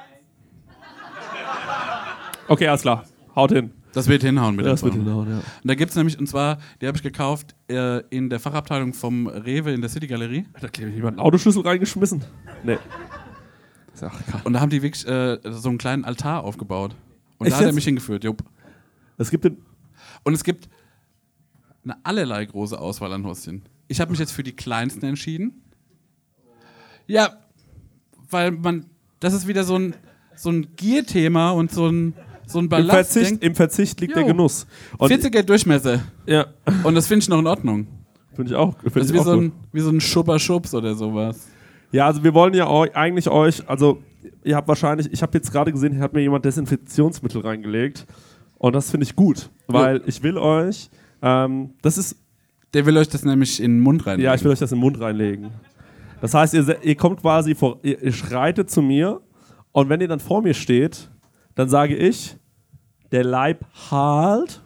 Okay, 2.48 2.66
alles 2.66 2.80
klar. 2.80 3.04
Haut 3.36 3.52
hin. 3.52 3.72
Das 3.98 4.08
wird 4.08 4.22
hinhauen 4.22 4.56
mit 4.56 4.64
Ja, 4.64 4.72
das 4.72 4.82
wird 4.82 4.94
hinhauen, 4.94 5.28
ja. 5.28 5.36
Und 5.36 5.44
da 5.64 5.74
gibt 5.74 5.90
es 5.90 5.96
nämlich, 5.96 6.18
und 6.18 6.28
zwar, 6.28 6.58
die 6.80 6.86
habe 6.86 6.96
ich 6.96 7.02
gekauft 7.02 7.54
äh, 7.68 8.00
in 8.08 8.30
der 8.30 8.40
Fachabteilung 8.40 8.94
vom 8.94 9.26
Rewe 9.26 9.72
in 9.72 9.80
der 9.80 9.90
City 9.90 10.06
Galerie. 10.06 10.46
Hat 10.54 10.62
da 10.62 10.82
jemand 10.82 11.18
einen 11.18 11.20
Autoschlüssel 11.20 11.62
reingeschmissen? 11.62 12.24
Nee. 12.64 12.78
Egal. 13.96 14.12
Und 14.44 14.52
da 14.52 14.60
haben 14.60 14.70
die 14.70 14.82
wirklich 14.82 15.06
äh, 15.06 15.38
so 15.44 15.68
einen 15.68 15.78
kleinen 15.78 16.04
Altar 16.04 16.44
aufgebaut. 16.44 16.94
Und 17.38 17.46
Echt 17.46 17.56
da 17.56 17.60
hat 17.60 17.66
er 17.66 17.72
mich 17.72 17.84
hingeführt, 17.84 18.24
jupp. 18.24 18.42
Es 19.16 19.30
gibt. 19.30 19.44
Und 20.24 20.34
es 20.34 20.44
gibt 20.44 20.68
eine 21.84 21.96
allerlei 22.04 22.44
große 22.44 22.78
Auswahl 22.78 23.12
an 23.12 23.24
Hostien. 23.24 23.62
Ich 23.88 24.00
habe 24.00 24.10
mich 24.10 24.20
jetzt 24.20 24.32
für 24.32 24.42
die 24.42 24.52
kleinsten 24.52 25.04
entschieden. 25.04 25.62
Ja, 27.06 27.38
weil 28.30 28.52
man, 28.52 28.86
das 29.20 29.32
ist 29.32 29.48
wieder 29.48 29.64
so 29.64 29.76
ein, 29.76 29.96
so 30.36 30.50
ein 30.50 30.76
Gier-Thema 30.76 31.50
und 31.50 31.72
so 31.72 31.88
ein, 31.88 32.14
so 32.48 32.58
ein 32.58 32.64
Im 32.64 32.68
Ballast. 32.68 33.12
Verzicht, 33.12 33.42
Im 33.42 33.54
Verzicht 33.54 34.00
liegt 34.00 34.14
der 34.16 34.22
Jo. 34.22 34.28
Genuss. 34.28 34.66
Und 34.98 35.12
40er 35.12 35.42
Durchmesser. 35.42 36.00
Ja, 36.26 36.46
Und 36.84 36.94
das 36.94 37.06
finde 37.06 37.22
ich 37.22 37.28
noch 37.28 37.38
in 37.38 37.46
Ordnung. 37.46 37.86
finde 38.34 38.50
ich 38.52 38.56
auch. 38.56 38.76
Find 38.80 38.96
Das 38.96 39.06
ist 39.06 39.12
wie 39.14 39.18
auch 39.20 39.24
so, 39.24 39.34
gut. 39.34 39.42
ein, 39.44 39.52
wie 39.72 39.80
so 39.80 39.90
ein 39.90 40.00
Schubber-Schubs 40.00 40.74
oder 40.74 40.94
sowas. 40.94 41.46
Ja, 41.92 42.06
also 42.06 42.22
wir 42.24 42.34
wollen 42.34 42.54
ja 42.54 42.68
eu 42.68 42.86
eigentlich 42.94 43.28
euch, 43.28 43.66
also 43.68 44.02
ihr 44.44 44.56
habt 44.56 44.68
wahrscheinlich, 44.68 45.10
ich 45.12 45.22
habe 45.22 45.36
jetzt 45.38 45.50
gerade 45.52 45.72
gesehen, 45.72 45.92
hier 45.92 46.02
hat 46.02 46.12
mir 46.12 46.20
jemand 46.20 46.44
Desinfektionsmittel 46.44 47.40
reingelegt. 47.40 48.06
Und 48.58 48.74
das 48.74 48.90
finde 48.90 49.04
ich 49.04 49.14
gut, 49.16 49.50
weil 49.68 50.02
ich 50.06 50.22
will 50.22 50.36
euch, 50.36 50.90
ähm, 51.22 51.70
das 51.82 51.96
ist, 51.96 52.16
Der 52.74 52.84
will 52.84 52.96
euch 52.98 53.08
das 53.08 53.24
nämlich 53.24 53.62
in 53.62 53.72
den 53.76 53.80
Mund 53.80 54.06
rein. 54.06 54.20
ja, 54.20 54.34
ich 54.34 54.44
will 54.44 54.50
euch 54.50 54.58
das 54.58 54.72
in 54.72 54.76
den 54.78 54.82
Mund 54.82 55.00
reinlegen. 55.00 55.48
Das 56.20 56.34
heißt, 56.34 56.52
ihr, 56.54 56.76
ihr 56.82 56.94
kommt 56.96 57.20
quasi 57.22 57.54
vor, 57.54 57.78
ihr, 57.82 58.02
ihr 58.02 58.12
schreitet 58.12 58.68
zu 58.70 58.82
mir 58.82 59.20
und 59.72 59.88
wenn 59.88 60.00
ihr 60.00 60.08
dann 60.08 60.18
vor 60.20 60.42
mir 60.42 60.52
steht, 60.54 61.08
dann 61.58 61.68
sage 61.68 61.96
ich, 61.96 62.36
der 63.10 63.24
Leib 63.24 63.64
halt. 63.90 64.62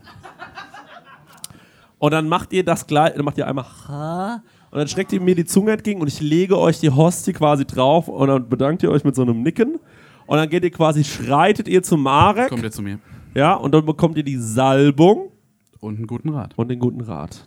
Und 1.99 2.11
dann 2.13 2.29
macht 2.29 2.53
ihr 2.53 2.65
das 2.65 2.87
gleich, 2.87 3.15
dann 3.15 3.25
macht 3.25 3.39
ihr 3.39 3.47
einmal 3.47 3.65
ha 3.89 4.43
und 4.73 4.79
dann 4.79 4.89
streckt 4.89 5.13
ihr 5.13 5.21
mir 5.21 5.35
die 5.35 5.45
Zunge 5.45 5.73
entgegen 5.73 6.01
und 6.01 6.09
ich 6.09 6.21
lege 6.21 6.59
euch 6.59 6.81
die 6.81 6.91
Hostie 6.91 7.33
quasi 7.33 7.65
drauf 7.65 8.09
und 8.09 8.27
dann 8.29 8.49
bedankt 8.49 8.83
ihr 8.83 8.91
euch 8.91 9.05
mit 9.05 9.15
so 9.15 9.23
einem 9.23 9.43
Nicken 9.43 9.79
und 10.27 10.37
dann 10.37 10.49
geht 10.49 10.65
ihr 10.65 10.71
quasi, 10.71 11.05
schreitet 11.05 11.69
ihr 11.69 11.83
zu 11.83 11.97
Marek, 11.97 12.49
Kommt 12.49 12.63
ihr 12.65 12.71
zu 12.73 12.83
mir. 12.83 12.99
ja, 13.35 13.55
und 13.55 13.73
dann 13.73 13.85
bekommt 13.87 14.17
ihr 14.17 14.25
die 14.25 14.37
Salbung 14.39 15.31
Und 15.81 15.97
einen 15.99 16.07
guten 16.07 16.31
Rat. 16.31 16.55
und 16.57 16.69
den 16.69 16.79
guten 16.81 17.01
Rat. 17.03 17.47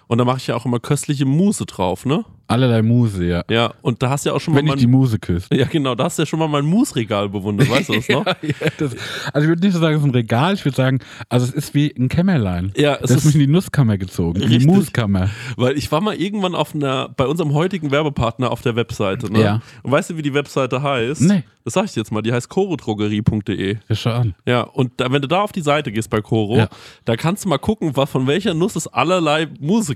Und 0.11 0.17
da 0.17 0.25
mache 0.25 0.39
ich 0.39 0.47
ja 0.47 0.55
auch 0.57 0.65
immer 0.65 0.81
köstliche 0.81 1.23
Mousse 1.23 1.65
drauf, 1.65 2.05
ne? 2.05 2.25
Allerlei 2.47 2.81
Muse, 2.81 3.23
ja. 3.25 3.43
Ja, 3.49 3.73
und 3.81 4.03
da 4.03 4.09
hast 4.09 4.25
du 4.25 4.29
ja 4.29 4.35
auch 4.35 4.41
schon 4.41 4.53
Wenn 4.53 4.65
mal 4.65 4.73
ich 4.73 4.81
die 4.81 4.85
mein, 4.87 4.99
Muse 4.99 5.17
küsse. 5.19 5.47
Ja, 5.55 5.65
genau, 5.67 5.95
da 5.95 6.03
hast 6.03 6.17
du 6.17 6.23
ja 6.23 6.25
schon 6.25 6.37
mal 6.37 6.49
mein 6.49 6.65
Mousse-Regal 6.65 7.29
bewundert, 7.29 7.69
weißt 7.69 7.87
du 7.87 7.93
das 7.93 8.09
noch? 8.09 8.25
Ja, 8.25 8.33
das, 8.77 8.93
also 9.31 9.45
ich 9.45 9.47
würde 9.47 9.61
nicht 9.65 9.71
so 9.73 9.79
sagen, 9.79 9.95
es 9.95 10.01
ist 10.01 10.07
ein 10.07 10.11
Regal, 10.13 10.53
ich 10.55 10.65
würde 10.65 10.75
sagen, 10.75 10.99
also 11.29 11.45
es 11.45 11.53
ist 11.53 11.73
wie 11.73 11.95
ein 11.97 12.09
Kämmerlein. 12.09 12.73
Ja, 12.75 12.95
es 12.95 13.03
das 13.03 13.11
ist 13.11 13.25
mich 13.27 13.35
in 13.35 13.39
die 13.39 13.47
Nusskammer 13.47 13.97
gezogen, 13.97 14.41
in 14.41 14.49
die 14.49 14.55
Richtig. 14.57 14.73
Muskammer. 14.75 15.29
Weil 15.55 15.77
ich 15.77 15.89
war 15.93 16.01
mal 16.01 16.15
irgendwann 16.15 16.53
auf 16.55 16.75
einer, 16.75 17.07
bei 17.07 17.25
unserem 17.25 17.53
heutigen 17.53 17.89
Werbepartner 17.89 18.51
auf 18.51 18.59
der 18.61 18.75
Webseite, 18.75 19.31
ne? 19.31 19.41
Ja. 19.41 19.61
Und 19.83 19.91
weißt 19.93 20.09
du, 20.09 20.17
wie 20.17 20.21
die 20.23 20.33
Webseite 20.33 20.83
heißt? 20.83 21.21
Nee. 21.21 21.43
Das 21.63 21.73
sag 21.75 21.85
ich 21.85 21.95
jetzt 21.95 22.11
mal, 22.11 22.23
die 22.23 22.33
heißt 22.33 22.49
chorodrogerie.de. 22.49 23.77
Ja, 23.87 23.95
schau 23.95 24.09
an. 24.09 24.33
Ja, 24.47 24.61
und 24.63 24.93
da, 24.97 25.11
wenn 25.11 25.21
du 25.21 25.27
da 25.27 25.41
auf 25.43 25.51
die 25.51 25.61
Seite 25.61 25.91
gehst 25.91 26.09
bei 26.09 26.19
Coro, 26.19 26.57
Ja. 26.57 26.69
da 27.05 27.15
kannst 27.15 27.45
du 27.45 27.49
mal 27.49 27.59
gucken, 27.59 27.95
was, 27.95 28.09
von 28.09 28.25
welcher 28.27 28.55
Nuss 28.55 28.75
es 28.75 28.87
allerlei 28.87 29.47
Muse 29.59 29.95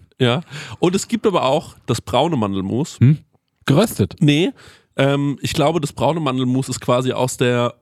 Ja. 0.21 0.41
Und 0.77 0.95
es 0.95 1.07
gibt 1.07 1.25
aber 1.25 1.43
auch 1.45 1.75
das 1.87 1.99
braune 1.99 2.37
Mandelmus. 2.37 2.99
Hm? 2.99 3.17
Geröstet. 3.65 4.15
Nee, 4.19 4.51
ähm, 4.95 5.39
ich 5.41 5.53
glaube, 5.53 5.81
das 5.81 5.93
braune 5.93 6.19
Mandelmus 6.19 6.69
ist 6.69 6.79
quasi 6.79 7.11
aus 7.11 7.37
der 7.37 7.73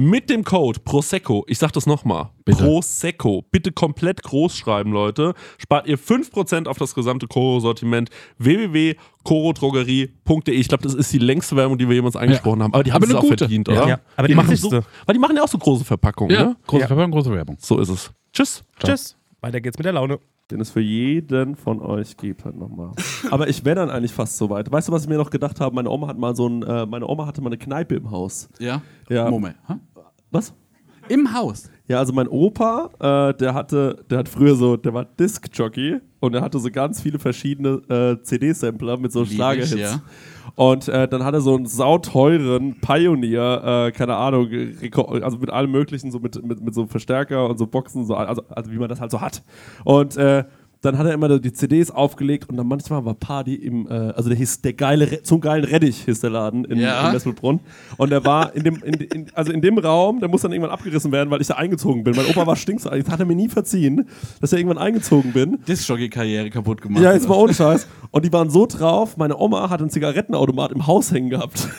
mit 0.00 0.30
dem 0.30 0.44
Code 0.44 0.78
Prosecco, 0.84 1.44
ich 1.48 1.58
sag 1.58 1.72
das 1.72 1.84
nochmal. 1.86 2.28
Prosecco, 2.44 3.42
bitte 3.50 3.72
komplett 3.72 4.22
groß 4.22 4.56
schreiben, 4.56 4.92
Leute, 4.92 5.34
spart 5.58 5.88
ihr 5.88 5.98
5% 5.98 6.68
auf 6.68 6.78
das 6.78 6.94
gesamte 6.94 7.26
Koro-Sortiment 7.26 8.08
www.korodrogerie.de. 8.38 10.54
Ich 10.54 10.68
glaube, 10.68 10.82
das 10.84 10.94
ist 10.94 11.12
die 11.12 11.18
längste 11.18 11.56
Werbung, 11.56 11.78
die 11.78 11.88
wir 11.88 11.96
jemals 11.96 12.16
eingesprochen 12.16 12.62
haben. 12.62 12.74
Aber 12.74 12.84
die 12.84 12.92
haben 12.92 13.02
es 13.04 13.14
auch 13.14 13.22
gute. 13.22 13.38
verdient, 13.38 13.68
Ja. 13.68 13.74
oder? 13.74 13.88
Ja, 13.88 14.00
aber 14.16 14.28
die 14.28 14.34
machen 14.34 14.54
so. 14.56 14.70
Weil 14.70 15.14
die 15.14 15.18
machen 15.18 15.36
ja 15.36 15.42
auch 15.42 15.48
so 15.48 15.58
große 15.58 15.84
Verpackungen, 15.84 16.34
Ja, 16.34 16.44
ne? 16.46 16.56
große 16.66 16.82
Ja. 16.82 16.86
Verpackung, 16.86 17.12
große 17.12 17.32
Werbung. 17.32 17.56
So 17.60 17.78
ist 17.80 17.88
es. 17.88 18.10
Tschüss. 18.32 18.64
Tschüss. 18.84 19.16
Weiter 19.40 19.60
geht's 19.60 19.78
mit 19.78 19.84
der 19.84 19.92
Laune. 19.92 20.18
den 20.50 20.62
es 20.62 20.70
für 20.70 20.80
jeden 20.80 21.56
von 21.56 21.82
euch 21.82 22.16
gibt, 22.16 22.46
halt 22.46 22.56
nochmal. 22.56 22.92
Aber 23.30 23.48
ich 23.50 23.66
wäre 23.66 23.76
dann 23.76 23.90
eigentlich 23.90 24.14
fast 24.14 24.38
so 24.38 24.48
weit. 24.48 24.72
Weißt 24.72 24.88
du, 24.88 24.92
was 24.92 25.02
ich 25.02 25.08
mir 25.10 25.18
noch 25.18 25.28
gedacht 25.28 25.60
habe? 25.60 25.74
Meine 25.74 25.90
Oma 25.90 26.06
hat 26.06 26.16
mal 26.16 26.34
so 26.34 26.48
ein, 26.48 26.62
äh, 26.62 26.86
meine 26.86 27.06
Oma 27.06 27.26
hatte 27.26 27.42
mal 27.42 27.48
eine 27.50 27.58
Kneipe 27.58 27.96
im 27.96 28.10
Haus. 28.10 28.48
Ja? 28.58 28.80
Ja. 29.10 29.28
Moment. 29.30 29.56
Hä? 29.66 29.74
Was? 30.30 30.54
Im 31.08 31.32
Haus. 31.32 31.70
Ja, 31.86 31.98
also 31.98 32.12
mein 32.12 32.28
Opa, 32.28 32.90
äh, 33.00 33.34
der 33.38 33.54
hatte, 33.54 34.04
der 34.10 34.18
hat 34.18 34.28
früher 34.28 34.54
so, 34.54 34.76
der 34.76 34.92
war 34.92 35.06
Disc-Jockey 35.06 36.00
und 36.20 36.34
er 36.34 36.42
hatte 36.42 36.58
so 36.58 36.70
ganz 36.70 37.00
viele 37.00 37.18
verschiedene 37.18 37.80
äh, 37.88 38.22
CD-Sampler 38.22 38.98
mit 38.98 39.10
so 39.12 39.24
Schlagerhits. 39.24 39.74
ja. 39.74 40.02
Und 40.54 40.88
äh, 40.88 41.08
dann 41.08 41.24
hat 41.24 41.34
er 41.34 41.40
so 41.40 41.54
einen 41.54 41.66
sauteuren 41.66 42.80
Pioneer, 42.80 43.86
äh, 43.86 43.92
keine 43.92 44.16
Ahnung, 44.16 44.48
also 45.22 45.38
mit 45.38 45.50
allem 45.50 45.70
möglichen, 45.70 46.10
so 46.10 46.18
mit, 46.18 46.42
mit, 46.44 46.60
mit 46.60 46.74
so 46.74 46.86
Verstärker 46.86 47.48
und 47.48 47.58
so 47.58 47.66
Boxen, 47.66 48.04
so, 48.04 48.14
also, 48.14 48.42
also 48.48 48.70
wie 48.70 48.78
man 48.78 48.88
das 48.88 49.00
halt 49.00 49.10
so 49.10 49.20
hat. 49.20 49.42
Und 49.84 50.16
äh, 50.16 50.44
dann 50.80 50.96
hat 50.96 51.06
er 51.06 51.12
immer 51.12 51.38
die 51.40 51.52
CDs 51.52 51.90
aufgelegt 51.90 52.48
und 52.48 52.56
dann 52.56 52.66
manchmal 52.68 53.04
war 53.04 53.14
Party 53.14 53.54
im, 53.54 53.86
äh, 53.88 53.90
also 53.92 54.28
der 54.28 54.38
hieß 54.38 54.62
der 54.62 54.74
geile, 54.74 55.10
Re- 55.10 55.22
zum 55.22 55.40
geilen 55.40 55.64
Rettich 55.64 56.04
hieß 56.04 56.20
der 56.20 56.30
Laden 56.30 56.64
in, 56.66 56.78
Ja. 56.78 57.10
in. 57.12 57.60
Und 57.96 58.10
der 58.10 58.24
war 58.24 58.54
in 58.54 58.62
dem, 58.62 58.76
in, 58.84 58.94
in, 58.94 59.26
also 59.34 59.50
in 59.52 59.60
dem 59.60 59.78
Raum, 59.78 60.20
der 60.20 60.28
muss 60.28 60.42
dann 60.42 60.52
irgendwann 60.52 60.70
abgerissen 60.72 61.10
werden, 61.10 61.30
weil 61.30 61.40
ich 61.40 61.48
da 61.48 61.54
eingezogen 61.54 62.04
bin. 62.04 62.14
Mein 62.14 62.26
Opa 62.26 62.46
war 62.46 62.54
stinksauer, 62.56 62.96
das 62.96 63.08
hat 63.10 63.18
er 63.20 63.26
mir 63.26 63.34
nie 63.34 63.48
verziehen, 63.48 64.08
dass 64.40 64.52
er 64.52 64.58
irgendwann 64.58 64.78
eingezogen 64.78 65.32
bin. 65.32 65.58
Disc-Jockey-Karriere 65.66 66.50
kaputt 66.50 66.80
gemacht. 66.80 67.02
Ja, 67.02 67.12
jetzt 67.12 67.28
mal 67.28 67.34
ohne 67.34 67.54
Scheiß. 67.54 67.86
Und 68.12 68.24
die 68.24 68.32
waren 68.32 68.48
so 68.50 68.66
drauf, 68.66 69.16
meine 69.16 69.36
Oma 69.36 69.70
hat 69.70 69.80
einen 69.80 69.90
Zigarettenautomat 69.90 70.70
im 70.72 70.86
Haus 70.86 71.10
hängen 71.10 71.30
gehabt. 71.30 71.68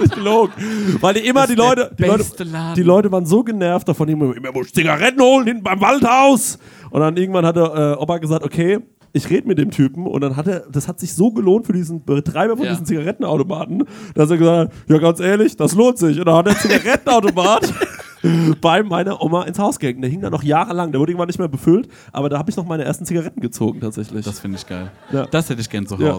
Nicht 0.00 0.14
gelogen. 0.14 0.52
Weil 1.00 1.14
die 1.14 1.20
immer, 1.26 1.46
die 1.46 1.54
Leute, 1.54 1.90
die 1.98 2.04
Leute, 2.04 2.44
Laden. 2.44 2.74
die 2.74 2.82
Leute 2.82 3.12
waren 3.12 3.26
so 3.26 3.42
genervt 3.44 3.88
davon, 3.88 4.08
immer, 4.08 4.34
immer 4.36 4.52
muss 4.52 4.66
ich 4.68 4.74
Zigaretten 4.74 5.20
holen, 5.20 5.46
hinten 5.46 5.62
beim 5.62 5.80
Waldhaus. 5.80 6.58
Und 6.90 7.00
dann 7.00 7.16
irgendwann 7.16 7.46
hat 7.46 7.56
der 7.56 7.96
äh, 7.98 8.02
Opa 8.02 8.18
gesagt, 8.18 8.44
okay, 8.44 8.80
ich 9.12 9.28
rede 9.28 9.48
mit 9.48 9.58
dem 9.58 9.70
Typen 9.72 10.06
und 10.06 10.20
dann 10.20 10.36
hat 10.36 10.46
er, 10.46 10.60
das 10.70 10.86
hat 10.86 11.00
sich 11.00 11.12
so 11.14 11.32
gelohnt 11.32 11.66
für 11.66 11.72
diesen 11.72 12.04
Betreiber 12.04 12.56
von 12.56 12.64
Ja. 12.64 12.72
diesen 12.72 12.86
Zigarettenautomaten, 12.86 13.84
dass 14.14 14.30
er 14.30 14.36
gesagt 14.38 14.72
hat, 14.72 14.88
ja 14.88 14.98
ganz 14.98 15.18
ehrlich, 15.20 15.56
das 15.56 15.74
lohnt 15.74 15.98
sich. 15.98 16.18
Und 16.18 16.26
dann 16.26 16.36
hat 16.36 16.46
der 16.46 16.56
Zigarettenautomat 16.58 17.72
bei 18.60 18.82
meiner 18.82 19.20
Oma 19.22 19.44
ins 19.44 19.58
Haus 19.58 19.78
gehängt. 19.78 20.02
Der 20.04 20.10
hing 20.10 20.20
da 20.20 20.30
noch 20.30 20.42
jahrelang, 20.42 20.92
der 20.92 21.00
wurde 21.00 21.10
irgendwann 21.12 21.26
nicht 21.28 21.38
mehr 21.38 21.48
befüllt, 21.48 21.88
aber 22.12 22.28
da 22.28 22.38
habe 22.38 22.50
ich 22.50 22.56
noch 22.56 22.66
meine 22.66 22.84
ersten 22.84 23.04
Zigaretten 23.04 23.40
gezogen 23.40 23.80
tatsächlich. 23.80 24.24
Das 24.24 24.38
finde 24.40 24.58
ich 24.58 24.66
geil. 24.66 24.90
Ja. 25.10 25.26
Das 25.26 25.48
hätte 25.50 25.60
ich 25.60 25.70
gern 25.70 25.86
zu 25.86 25.96
Ja. 25.96 26.18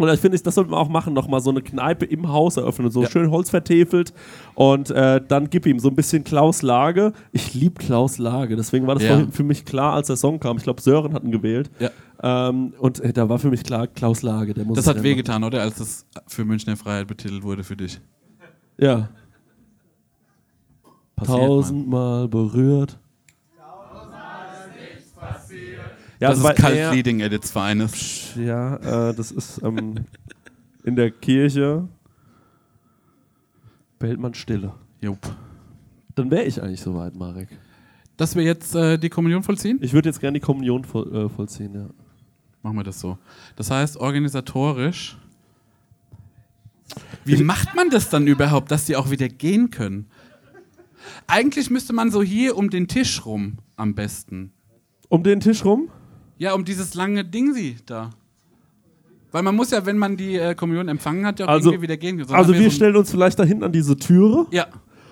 Und 0.00 0.08
ich 0.14 0.20
finde, 0.20 0.38
das 0.38 0.54
sollte 0.54 0.70
man 0.70 0.80
auch 0.80 0.88
machen, 0.88 1.12
nochmal 1.12 1.40
so 1.40 1.50
eine 1.50 1.60
Kneipe 1.62 2.04
im 2.06 2.28
Haus 2.28 2.56
eröffnen, 2.56 2.90
so 2.90 3.02
Ja. 3.02 3.10
schön 3.10 3.30
Holz 3.30 3.50
vertefelt 3.50 4.12
und 4.54 4.90
äh, 4.90 5.20
dann 5.26 5.50
gib 5.50 5.66
ihm 5.66 5.78
so 5.78 5.88
ein 5.88 5.94
bisschen 5.94 6.24
Klaus 6.24 6.62
Lage. 6.62 7.12
Ich 7.32 7.52
liebe 7.54 7.74
Klaus 7.74 8.18
Lage, 8.18 8.56
deswegen 8.56 8.86
war 8.86 8.94
das 8.94 9.04
Ja. 9.04 9.26
für 9.30 9.42
mich 9.44 9.64
klar, 9.64 9.92
als 9.94 10.06
der 10.06 10.16
Song 10.16 10.40
kam. 10.40 10.56
Ich 10.56 10.62
glaube, 10.62 10.80
Sören 10.80 11.12
hat 11.12 11.22
ihn 11.24 11.32
gewählt. 11.32 11.70
Ja. 11.78 11.90
Ähm, 12.48 12.72
und 12.78 13.00
äh, 13.00 13.12
da 13.12 13.28
war 13.28 13.38
für 13.38 13.50
mich 13.50 13.62
klar, 13.62 13.86
Klaus 13.86 14.22
Lage, 14.22 14.54
der 14.54 14.64
muss 14.64 14.76
Das 14.76 14.86
hat 14.86 15.02
wehgetan, 15.02 15.44
oder? 15.44 15.62
Als 15.62 15.76
das 15.78 16.06
für 16.26 16.44
Münchner 16.44 16.76
Freiheit 16.76 17.06
betitelt 17.06 17.42
wurde 17.42 17.62
für 17.64 17.76
dich. 17.76 18.00
Ja. 18.78 19.10
Passiert. 21.16 21.38
Tausendmal 21.38 22.28
berührt. 22.28 22.98
Ja, 26.20 26.28
Das 26.30 26.38
ist 26.38 26.44
er- 26.62 26.92
Leading 26.94 27.22
at 27.22 27.32
its 27.32 27.50
finest. 27.50 28.36
Ja, 28.36 29.08
äh, 29.08 29.14
das 29.14 29.30
ist 29.32 29.62
ähm, 29.62 29.94
in 30.84 30.94
der 30.96 31.10
Kirche 31.10 31.88
behält 33.98 34.20
man 34.20 34.34
Stille. 34.34 34.74
Jupp. 35.00 35.18
Dann 36.14 36.30
wäre 36.30 36.44
ich 36.44 36.62
eigentlich 36.62 36.80
soweit, 36.80 37.14
Marek. 37.14 37.48
Dass 38.16 38.36
wir 38.36 38.42
jetzt 38.42 38.74
äh, 38.74 38.98
die 38.98 39.08
Kommunion 39.08 39.42
vollziehen? 39.42 39.78
Ich 39.80 39.92
würde 39.94 40.08
jetzt 40.10 40.20
gerne 40.20 40.38
die 40.38 40.44
Kommunion 40.44 40.84
voll, 40.84 41.14
äh, 41.14 41.28
vollziehen, 41.28 41.74
ja. 41.74 41.86
Machen 42.62 42.76
wir 42.76 42.84
das 42.84 43.00
so. 43.00 43.16
Das 43.56 43.70
heißt, 43.70 43.96
organisatorisch. 43.96 45.16
Wie 47.24 47.42
macht 47.42 47.74
man 47.74 47.88
das 47.88 48.10
dann 48.10 48.26
überhaupt, 48.26 48.70
dass 48.70 48.84
die 48.84 48.96
auch 48.96 49.10
wieder 49.10 49.28
gehen 49.28 49.70
können? 49.70 50.06
Eigentlich 51.26 51.70
müsste 51.70 51.94
man 51.94 52.10
so 52.10 52.22
hier 52.22 52.58
um 52.58 52.68
den 52.68 52.88
Tisch 52.88 53.24
rum 53.24 53.58
am 53.76 53.94
besten. 53.94 54.52
Um 55.08 55.22
den 55.22 55.40
Tisch 55.40 55.64
rum? 55.64 55.88
Ja, 56.40 56.54
um 56.54 56.64
dieses 56.64 56.94
lange 56.94 57.22
Ding 57.22 57.52
sie 57.52 57.76
da. 57.84 58.10
Weil 59.30 59.42
man 59.42 59.54
muss 59.54 59.70
ja, 59.72 59.84
wenn 59.84 59.98
man 59.98 60.16
die 60.16 60.36
äh, 60.36 60.54
Kommunion 60.54 60.88
empfangen 60.88 61.26
hat, 61.26 61.38
ja 61.38 61.44
auch 61.44 61.50
Also- 61.50 61.68
irgendwie 61.68 61.82
wieder 61.82 61.98
gehen. 61.98 62.18
Also 62.18 62.34
haben 62.34 62.52
wir 62.54 62.70
so 62.70 62.70
stellen 62.76 62.96
uns 62.96 63.10
vielleicht 63.10 63.38
da 63.38 63.44
hinten 63.44 63.62
an 63.62 63.72
diese 63.72 63.94
Türe. 63.94 64.46
Ja, 64.50 64.66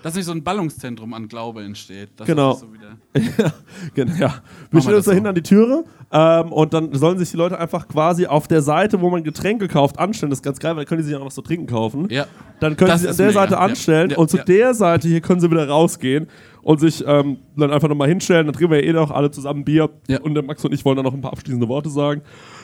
dass 0.09 0.17
nicht 0.17 0.25
so 0.25 0.33
ein 0.33 0.43
Ballungszentrum 0.43 1.15
an 1.15 1.29
Glaube 1.29 1.63
entsteht. 1.63 2.11
Das 2.17 2.27
Genau. 2.27 2.53
ist 2.53 2.61
So 2.61 2.73
wieder 2.73 2.97
Genau, 3.95 4.15
ja. 4.17 4.35
Wir 4.71 4.81
stellen 4.81 4.97
uns 4.97 5.05
da 5.07 5.11
so. 5.11 5.15
hinten 5.15 5.29
an 5.29 5.35
die 5.35 5.43
Türe 5.43 5.85
ähm, 6.11 6.53
und 6.53 6.73
dann 6.75 6.93
sollen 6.95 7.19
sich 7.19 7.31
die 7.31 7.37
Leute 7.37 7.59
einfach 7.59 7.87
quasi 7.89 8.27
auf 8.27 8.49
der 8.49 8.63
Seite, 8.63 9.01
wo 9.01 9.11
man 9.11 9.23
Getränke 9.25 9.69
kauft, 9.69 9.99
anstellen. 9.99 10.31
Das 10.31 10.39
ist 10.39 10.43
ganz 10.43 10.59
geil, 10.59 10.73
weil 10.77 10.85
dann 10.85 10.89
können 10.89 11.03
die 11.03 11.07
sich 11.09 11.17
auch 11.17 11.25
noch 11.25 11.33
zu 11.33 11.43
trinken 11.43 11.67
kaufen. 11.67 12.09
ja. 12.11 12.27
Dann 12.61 12.77
können 12.77 12.89
Das 12.91 13.03
sie 13.03 13.07
sich 13.07 13.11
an 13.13 13.17
der 13.19 13.27
mega. 13.29 13.41
Seite 13.41 13.53
Ja. 13.55 13.59
anstellen 13.61 14.11
Ja, 14.11 14.17
und 14.19 14.31
zu 14.31 14.37
ja. 14.39 14.45
der 14.45 14.75
Seite 14.75 15.07
hier 15.09 15.21
können 15.21 15.41
sie 15.41 15.51
wieder 15.51 15.69
rausgehen 15.69 16.27
und 16.63 16.81
sich 16.81 17.05
ähm, 17.07 17.39
dann 17.57 17.71
einfach 17.73 17.89
nochmal 17.89 18.09
hinstellen. 18.09 18.47
Dann 18.47 18.55
trinken 18.55 18.73
wir 18.73 18.83
eh 18.83 18.93
noch 18.93 19.11
alle 19.11 19.31
zusammen 19.31 19.65
Bier 19.65 19.91
Ja. 20.09 20.21
und 20.21 20.35
der 20.35 20.43
Max 20.43 20.65
und 20.65 20.73
ich 20.73 20.85
wollen 20.85 20.97
dann 20.97 21.05
noch 21.05 21.15
ein 21.15 21.21
paar 21.21 21.33
abschließende 21.33 21.69
Worte 21.69 21.89
sagen. 21.91 22.23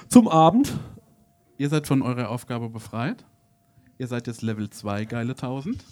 Zum 0.08 0.26
Abend. 0.28 0.72
Ihr 1.58 1.68
seid 1.68 1.86
von 1.86 2.02
eurer 2.02 2.30
Aufgabe 2.30 2.68
befreit. 2.68 3.24
Ihr 3.98 4.08
seid 4.08 4.26
jetzt 4.26 4.42
Level 4.42 4.68
2 4.68 5.04
geile 5.04 5.34
1000. 5.36 5.84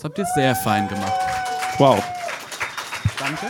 Das 0.00 0.04
habt 0.06 0.16
ihr 0.16 0.24
sehr 0.34 0.56
fein 0.56 0.88
gemacht. 0.88 1.12
Wow. 1.76 2.02
Danke. 3.18 3.48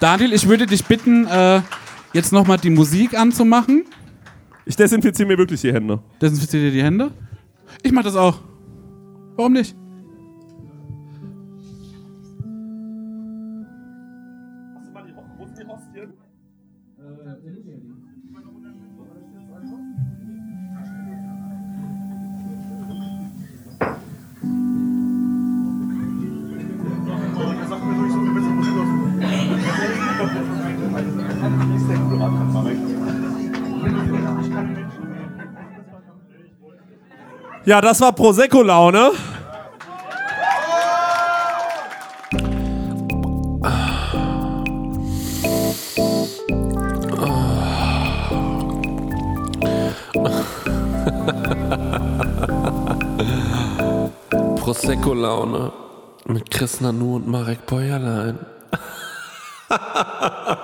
Daniel, 0.00 0.32
ich 0.32 0.48
würde 0.48 0.64
dich 0.64 0.86
bitten, 0.86 1.26
äh, 1.26 1.60
jetzt 2.14 2.32
nochmal 2.32 2.56
die 2.56 2.70
Musik 2.70 3.12
anzumachen. 3.12 3.84
Ich 4.64 4.74
desinfiziere 4.74 5.28
mir 5.28 5.36
wirklich 5.36 5.60
die 5.60 5.70
Hände. 5.70 6.02
Desinfiziert 6.18 6.62
ihr 6.62 6.70
die 6.70 6.82
Hände? 6.82 7.10
Ich 7.82 7.92
mach 7.92 8.02
das 8.02 8.16
auch. 8.16 8.40
Warum 9.36 9.52
nicht? 9.52 9.76
Ja, 37.66 37.80
das 37.80 37.98
war 38.02 38.12
Prosecco-Laune. 38.12 39.12
Prosecco-Laune 54.56 55.72
mit 56.26 56.50
Chris 56.50 56.82
Nanu 56.82 57.16
und 57.16 57.26
Marek 57.26 57.64
Bäuerlein. 57.64 58.38